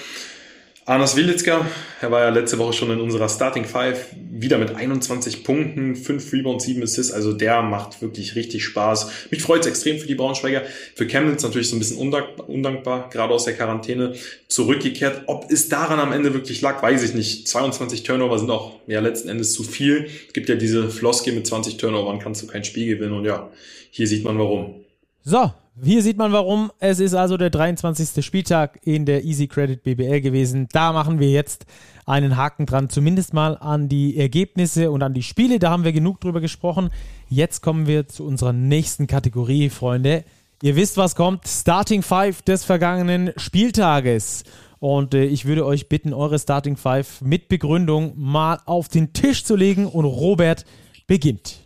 [0.88, 1.66] Arnas Wilitzka,
[2.00, 6.32] er war ja letzte Woche schon in unserer Starting Five, wieder mit 21 Punkten, 5
[6.32, 9.10] Rebounds, 7 Assists, also der macht wirklich richtig Spaß.
[9.32, 10.62] Mich freut es extrem für die Braunschweiger.
[10.94, 14.14] Für Chemnitz natürlich so ein bisschen undankbar, gerade aus der Quarantäne
[14.46, 15.22] zurückgekehrt.
[15.26, 17.48] Ob es daran am Ende wirklich lag, weiß ich nicht.
[17.48, 20.08] 22 Turnover sind auch ja letzten Endes zu viel.
[20.28, 23.50] Es gibt ja diese Floskel mit 20 Turnovern kannst du kein Spiel gewinnen und ja,
[23.90, 24.84] hier sieht man warum.
[25.24, 25.50] So,
[25.82, 26.72] hier sieht man warum.
[26.78, 28.24] Es ist also der 23.
[28.24, 30.68] Spieltag in der Easy Credit BBL gewesen.
[30.72, 31.66] Da machen wir jetzt
[32.06, 35.58] einen Haken dran, zumindest mal an die Ergebnisse und an die Spiele.
[35.58, 36.88] Da haben wir genug drüber gesprochen.
[37.28, 40.24] Jetzt kommen wir zu unserer nächsten Kategorie, Freunde.
[40.62, 41.46] Ihr wisst, was kommt.
[41.46, 44.44] Starting Five des vergangenen Spieltages.
[44.78, 49.44] Und äh, ich würde euch bitten, eure Starting Five mit Begründung mal auf den Tisch
[49.44, 49.84] zu legen.
[49.84, 50.64] Und Robert
[51.06, 51.65] beginnt.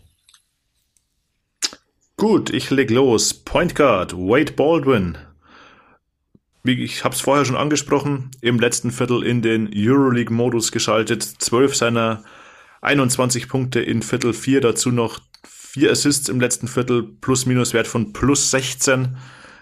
[2.20, 3.32] Gut, ich leg los.
[3.32, 5.16] Point Guard, Wade Baldwin.
[6.62, 11.22] Wie ich habe es vorher schon angesprochen, im letzten Viertel in den Euroleague-Modus geschaltet.
[11.22, 12.22] Zwölf seiner
[12.82, 18.50] 21 Punkte in Viertel 4, dazu noch vier Assists im letzten Viertel, plus-minus-Wert von plus
[18.50, 19.16] 16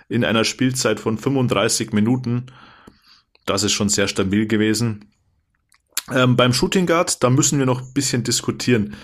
[0.08, 2.46] in einer Spielzeit von 35 Minuten.
[3.46, 5.12] Das ist schon sehr stabil gewesen.
[6.10, 8.96] Ähm, beim Shooting Guard, da müssen wir noch ein bisschen diskutieren.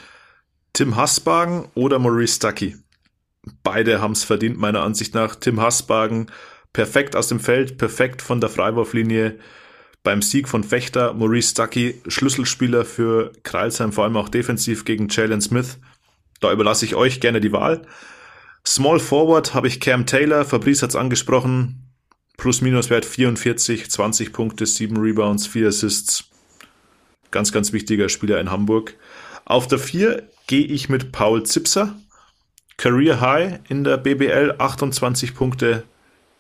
[0.73, 2.75] Tim Hassbagen oder Maurice Stuckey?
[3.63, 5.37] Beide haben es verdient, meiner Ansicht nach.
[5.37, 6.27] Tim Hassbagen
[6.73, 9.39] perfekt aus dem Feld, perfekt von der Freiwurflinie.
[10.03, 15.41] Beim Sieg von Fechter, Maurice Stuckey, Schlüsselspieler für Kreilsheim, vor allem auch defensiv gegen Jalen
[15.41, 15.79] Smith.
[16.41, 17.87] Da überlasse ich euch gerne die Wahl.
[18.67, 21.81] Small Forward habe ich Cam Taylor, Fabrice hat es angesprochen.
[22.37, 26.25] Plus-Minus-Wert 44, 20 Punkte, 7 Rebounds, 4 Assists.
[27.31, 28.97] Ganz, ganz wichtiger Spieler in Hamburg.
[29.45, 31.95] Auf der 4 gehe ich mit Paul Zipser
[32.77, 35.85] Career High in der BBL, 28 Punkte,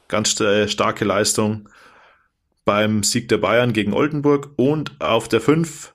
[0.08, 1.68] ganz äh, starke Leistung
[2.64, 4.50] beim Sieg der Bayern gegen Oldenburg.
[4.56, 5.94] Und auf der 5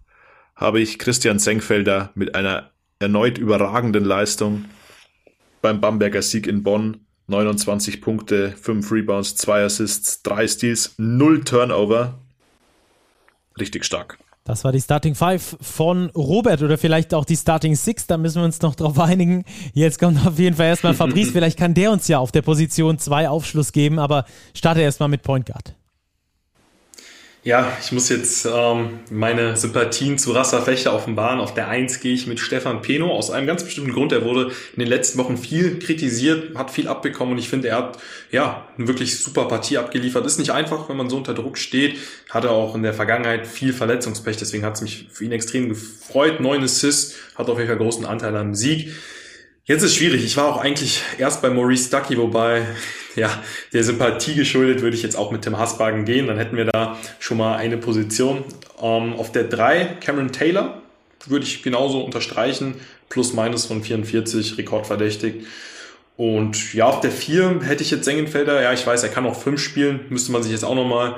[0.55, 4.65] habe ich Christian Senkfelder mit einer erneut überragenden Leistung
[5.61, 7.05] beim Bamberger Sieg in Bonn.
[7.27, 12.19] 29 Punkte, 5 Rebounds, 2 Assists, 3 Steals, 0 Turnover.
[13.59, 14.17] Richtig stark.
[14.49, 18.41] Das war die Starting Five von Robert oder vielleicht auch die Starting Six, da müssen
[18.41, 19.45] wir uns noch drauf einigen.
[19.75, 22.97] Jetzt kommt auf jeden Fall erstmal Fabrice, vielleicht kann der uns ja auf der Position
[22.97, 24.25] 2 Aufschluss geben, aber
[24.55, 25.75] starte erstmal mit Point Guard.
[27.41, 30.61] Ja, ich muss jetzt ähm, meine Sympathien zu Rassa
[30.91, 31.39] offenbaren.
[31.39, 34.11] Auf der Eins gehe ich mit Stefan Peno aus einem ganz bestimmten Grund.
[34.11, 37.77] Er wurde in den letzten Wochen viel kritisiert, hat viel abbekommen und ich finde, er
[37.77, 37.97] hat
[38.29, 40.25] ja eine wirklich super Partie abgeliefert.
[40.25, 41.97] Ist nicht einfach, wenn man so unter Druck steht.
[42.29, 46.41] Hatte auch in der Vergangenheit viel Verletzungspech, deswegen hat es mich für ihn extrem gefreut.
[46.41, 48.91] Neun Assists, hat auf jeden Fall großen Anteil am Sieg.
[49.63, 50.25] Jetzt ist schwierig.
[50.25, 52.65] Ich war auch eigentlich erst bei Maurice Ducky, wobei
[53.15, 53.41] ja,
[53.73, 56.27] der Sympathie geschuldet würde ich jetzt auch mit Tim Hasbagen gehen.
[56.27, 58.43] Dann hätten wir da schon mal eine Position.
[58.81, 60.81] Ähm, auf der 3 Cameron Taylor
[61.25, 62.75] würde ich genauso unterstreichen.
[63.09, 65.45] Plus minus von 44, rekordverdächtig.
[66.15, 68.61] Und ja, auf der 4 hätte ich jetzt Sengenfelder.
[68.61, 70.01] Ja, ich weiß, er kann auch 5 spielen.
[70.09, 71.15] Müsste man sich jetzt auch nochmal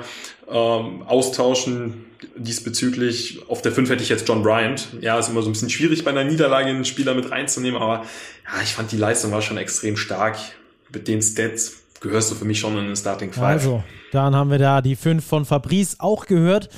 [0.48, 2.04] ähm, austauschen
[2.36, 3.40] diesbezüglich.
[3.48, 4.88] Auf der 5 hätte ich jetzt John Bryant.
[5.00, 8.06] Ja, ist immer so ein bisschen schwierig bei einer Niederlage einen Spieler mit reinzunehmen, aber
[8.44, 10.38] ja, ich fand die Leistung war schon extrem stark.
[10.92, 13.44] Mit den Stats gehörst du für mich schon in den Starting Five.
[13.44, 16.68] Also, dann haben wir da die 5 von Fabrice auch gehört.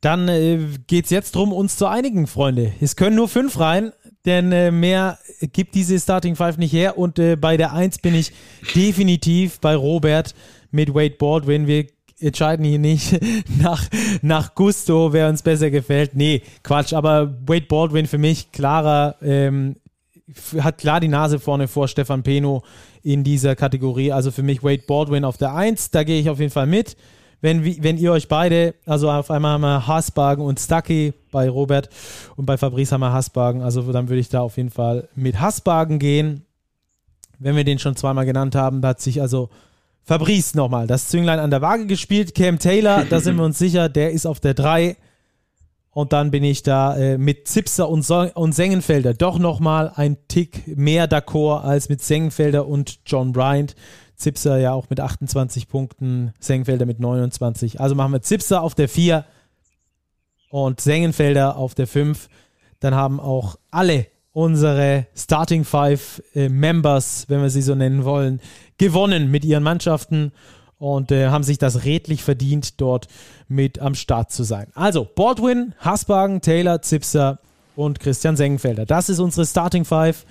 [0.00, 0.58] Dann äh,
[0.88, 2.72] geht es jetzt darum, uns zu einigen, Freunde.
[2.80, 3.92] Es können nur fünf rein,
[4.24, 5.18] denn äh, mehr
[5.52, 6.98] gibt diese Starting Five nicht her.
[6.98, 8.32] Und äh, bei der 1 bin ich
[8.74, 10.34] definitiv bei Robert
[10.72, 11.68] mit Wade Baldwin.
[11.68, 11.86] Wir
[12.18, 13.20] entscheiden hier nicht
[13.62, 13.84] nach,
[14.22, 16.16] nach Gusto, wer uns besser gefällt.
[16.16, 16.92] Nee, Quatsch.
[16.92, 19.76] Aber Wade Baldwin für mich klarer, ähm,
[20.58, 22.64] hat klar die Nase vorne vor Stefan Peno
[23.02, 24.12] in dieser Kategorie.
[24.12, 25.90] Also für mich Wade Baldwin auf der 1.
[25.90, 26.96] Da gehe ich auf jeden Fall mit.
[27.40, 31.88] Wenn, wenn ihr euch beide, also auf einmal haben wir Haasbagen und Stucky bei Robert
[32.36, 33.62] und bei Fabrice haben wir Haasbagen.
[33.62, 36.44] Also dann würde ich da auf jeden Fall mit Haasbagen gehen.
[37.40, 39.50] Wenn wir den schon zweimal genannt haben, da hat sich also
[40.04, 42.36] Fabrice nochmal das Zünglein an der Waage gespielt.
[42.36, 44.96] Cam Taylor, da sind wir uns sicher, der ist auf der 3.
[45.94, 50.16] Und dann bin ich da äh, mit Zipser und, so und Sengenfelder doch nochmal ein
[50.26, 53.76] Tick mehr d'accord als mit Sengenfelder und John Bryant.
[54.16, 57.80] Zipser ja auch mit 28 Punkten, Sengenfelder mit 29.
[57.80, 59.24] Also machen wir Zipser auf der 4
[60.50, 62.28] und Sengenfelder auf der 5.
[62.80, 68.40] Dann haben auch alle unsere Starting Five äh, Members, wenn wir sie so nennen wollen,
[68.78, 70.32] gewonnen mit ihren Mannschaften
[70.82, 73.06] und äh, haben sich das redlich verdient, dort
[73.46, 74.66] mit am Start zu sein.
[74.74, 77.38] Also Baldwin, Hasbagen, Taylor, Zipser
[77.76, 78.84] und Christian Sengenfelder.
[78.84, 80.26] Das ist unsere Starting Five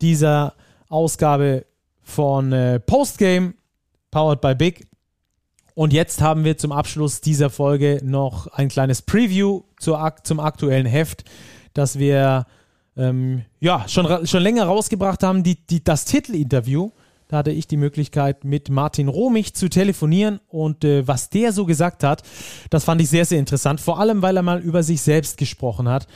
[0.00, 0.54] dieser
[0.88, 1.66] Ausgabe
[2.00, 3.54] von äh, Postgame,
[4.12, 4.86] powered by Big.
[5.74, 10.86] Und jetzt haben wir zum Abschluss dieser Folge noch ein kleines Preview zur, zum aktuellen
[10.86, 11.24] Heft,
[11.74, 12.46] das wir
[12.96, 16.92] ähm, ja, schon, schon länger rausgebracht haben, die, die, das Titelinterview.
[17.32, 21.64] Da hatte ich die Möglichkeit, mit Martin Romich zu telefonieren und äh, was der so
[21.64, 22.20] gesagt hat,
[22.68, 23.80] das fand ich sehr, sehr interessant.
[23.80, 26.06] Vor allem, weil er mal über sich selbst gesprochen hat.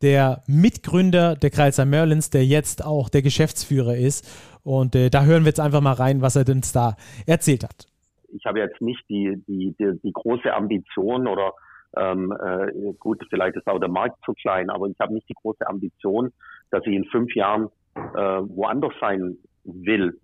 [0.00, 4.26] Der Mitgründer der Kreisheim Merlins, der jetzt auch der Geschäftsführer ist.
[4.64, 6.96] Und äh, da hören wir jetzt einfach mal rein, was er denn da
[7.26, 7.86] erzählt hat.
[8.34, 11.52] Ich habe jetzt nicht die, die, die, die große Ambition oder
[11.98, 15.34] ähm, äh, gut, vielleicht ist auch der Markt zu klein, aber ich habe nicht die
[15.34, 16.32] große Ambition,
[16.70, 20.18] dass ich in fünf Jahren äh, woanders sein will.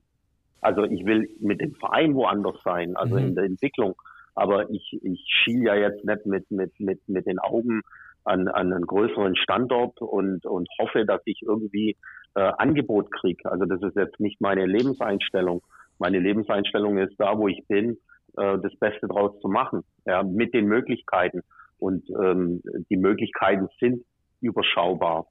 [0.61, 3.29] Also ich will mit dem Verein woanders sein, also mhm.
[3.29, 3.95] in der Entwicklung.
[4.35, 7.83] Aber ich, ich schiel ja jetzt nicht mit, mit, mit, mit den Augen
[8.25, 11.97] an, an einen größeren Standort und, und hoffe, dass ich irgendwie
[12.35, 13.51] äh, Angebot kriege.
[13.51, 15.63] Also das ist jetzt nicht meine Lebenseinstellung.
[15.99, 17.99] Meine Lebenseinstellung ist da, wo ich bin,
[18.37, 21.43] äh, das Beste draus zu machen, ja, mit den Möglichkeiten.
[21.79, 24.05] Und ähm, die Möglichkeiten sind
[24.41, 25.27] überschaubar.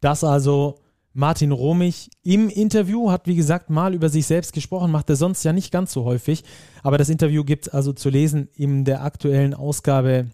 [0.00, 0.74] Das also
[1.16, 5.44] Martin Romich im Interview hat, wie gesagt, mal über sich selbst gesprochen, macht er sonst
[5.44, 6.42] ja nicht ganz so häufig.
[6.82, 10.26] Aber das Interview gibt es also zu lesen in der aktuellen Ausgabe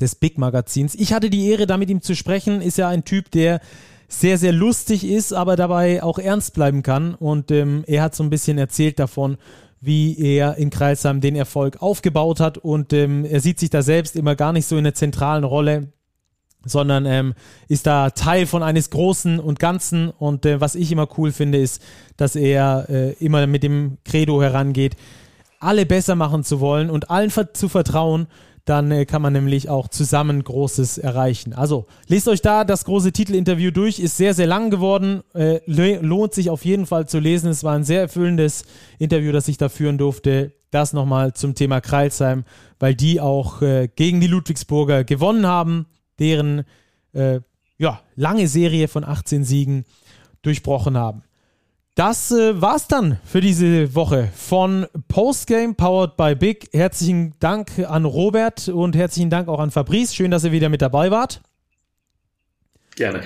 [0.00, 0.94] des Big Magazins.
[0.94, 2.62] Ich hatte die Ehre, da mit ihm zu sprechen.
[2.62, 3.60] Ist ja ein Typ, der
[4.08, 7.14] sehr, sehr lustig ist, aber dabei auch ernst bleiben kann.
[7.14, 9.36] Und ähm, er hat so ein bisschen erzählt davon,
[9.82, 12.56] wie er in Kreilsheim den Erfolg aufgebaut hat.
[12.56, 15.92] Und ähm, er sieht sich da selbst immer gar nicht so in der zentralen Rolle
[16.68, 17.34] sondern ähm,
[17.68, 20.10] ist da Teil von eines Großen und Ganzen.
[20.10, 21.82] Und äh, was ich immer cool finde, ist,
[22.16, 24.96] dass er äh, immer mit dem Credo herangeht,
[25.60, 28.28] alle besser machen zu wollen und allen zu vertrauen,
[28.68, 31.54] Dann äh, kann man nämlich auch zusammen Großes erreichen.
[31.54, 33.98] Also lest euch da das große Titelinterview durch.
[33.98, 35.22] Ist sehr, sehr lang geworden.
[35.34, 37.48] Äh, lohnt sich auf jeden Fall zu lesen.
[37.48, 38.66] Es war ein sehr erfüllendes
[38.98, 40.52] Interview, das ich da führen durfte.
[40.70, 42.44] Das nochmal zum Thema Kreilsheim,
[42.78, 45.86] weil die auch äh, gegen die Ludwigsburger gewonnen haben,
[46.18, 46.64] deren
[47.12, 47.40] äh,
[47.78, 49.84] ja, lange Serie von 18 Siegen
[50.42, 51.22] durchbrochen haben.
[51.94, 56.68] Das äh, war's dann für diese Woche von Postgame Powered by Big.
[56.72, 60.14] Herzlichen Dank an Robert und herzlichen Dank auch an Fabrice.
[60.14, 61.42] Schön, dass ihr wieder mit dabei wart.
[62.94, 63.22] Gerne.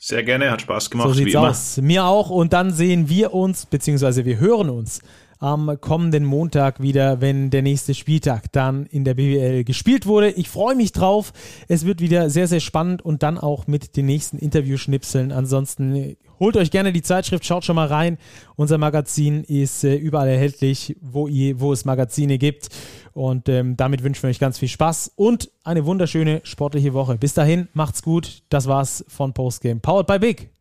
[0.00, 1.08] Sehr gerne, hat Spaß gemacht.
[1.08, 1.76] So sieht's aus.
[1.76, 2.30] Mir auch.
[2.30, 5.00] Und dann sehen wir uns, beziehungsweise wir hören uns
[5.38, 10.30] am kommenden Montag wieder, wenn der nächste Spieltag dann in der BWL gespielt wurde.
[10.30, 11.32] Ich freue mich drauf.
[11.68, 15.32] Es wird wieder sehr, sehr spannend und dann auch mit den nächsten Interviewschnipseln.
[15.32, 18.16] Ansonsten Holt euch gerne die Zeitschrift, schaut schon mal rein.
[18.56, 22.68] Unser Magazin ist äh, überall erhältlich, wo, ihr, wo es Magazine gibt.
[23.12, 27.18] Und ähm, damit wünschen wir euch ganz viel Spaß und eine wunderschöne sportliche Woche.
[27.18, 28.42] Bis dahin, macht's gut.
[28.48, 29.80] Das war's von Postgame.
[29.80, 30.57] Powered by Big.